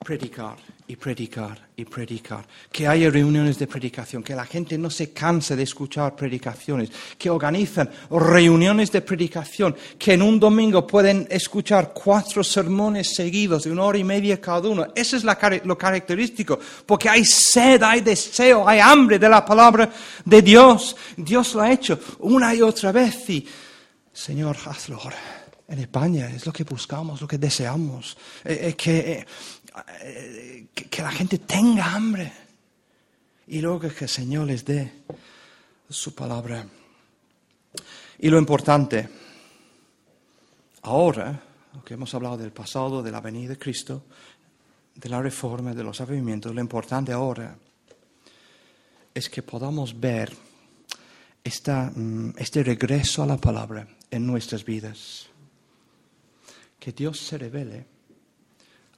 [0.05, 0.57] Predicar
[0.89, 2.45] y predicar y predicar.
[2.73, 7.31] Que haya reuniones de predicación, que la gente no se canse de escuchar predicaciones, que
[7.31, 13.85] organizan reuniones de predicación, que en un domingo pueden escuchar cuatro sermones seguidos de una
[13.85, 14.89] hora y media cada uno.
[14.93, 19.89] Eso es lo característico, porque hay sed, hay deseo, hay hambre de la palabra
[20.25, 20.97] de Dios.
[21.17, 23.47] Dios lo ha hecho una y otra vez y,
[24.13, 25.42] Señor, hazlo ahora
[25.73, 28.15] en España, es lo que buscamos, lo que deseamos,
[28.45, 29.25] eh, eh,
[30.03, 32.31] eh, que, que, la gente tenga hambre
[33.47, 34.93] y luego que el Señor les dé
[35.89, 36.67] su palabra.
[38.19, 39.09] Y lo importante,
[40.83, 41.43] ahora,
[41.73, 44.05] aunque hemos hablado del pasado, de la venida de Cristo,
[44.95, 47.57] de la reforma, de los avivamientos, lo importante ahora
[49.15, 50.37] es que podamos ver
[51.45, 55.32] mm, este regreso a la palabra en nuestras vidas.
[56.83, 57.87] Que Dios se revele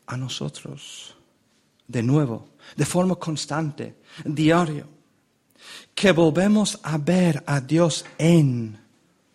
[0.06, 1.14] a nosotros
[1.86, 4.88] de nuevo, de forma constante, diario.
[5.94, 8.80] Que volvemos a ver a Dios en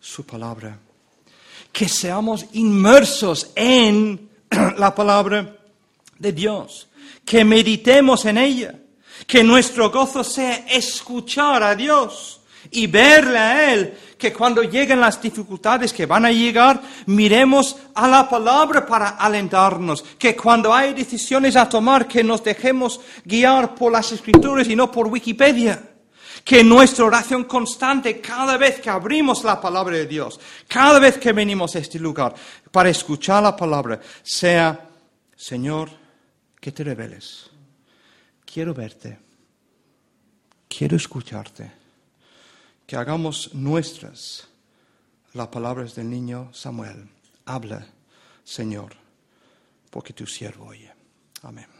[0.00, 0.76] su palabra.
[1.70, 4.28] Que seamos inmersos en
[4.76, 5.56] la palabra
[6.18, 6.88] de Dios.
[7.24, 8.74] Que meditemos en ella.
[9.28, 12.40] Que nuestro gozo sea escuchar a Dios
[12.72, 18.06] y verle a Él que cuando lleguen las dificultades que van a llegar, miremos a
[18.06, 23.90] la palabra para alentarnos, que cuando hay decisiones a tomar, que nos dejemos guiar por
[23.90, 25.82] las escrituras y no por Wikipedia.
[26.44, 31.32] Que nuestra oración constante, cada vez que abrimos la palabra de Dios, cada vez que
[31.32, 32.34] venimos a este lugar
[32.70, 34.88] para escuchar la palabra, sea,
[35.36, 35.90] Señor,
[36.58, 37.50] que te reveles.
[38.44, 39.18] Quiero verte.
[40.68, 41.79] Quiero escucharte
[42.90, 44.48] que hagamos nuestras
[45.32, 47.08] las palabras del niño Samuel.
[47.44, 47.86] Habla,
[48.42, 48.96] Señor,
[49.90, 50.92] porque tu siervo oye.
[51.42, 51.79] Amén.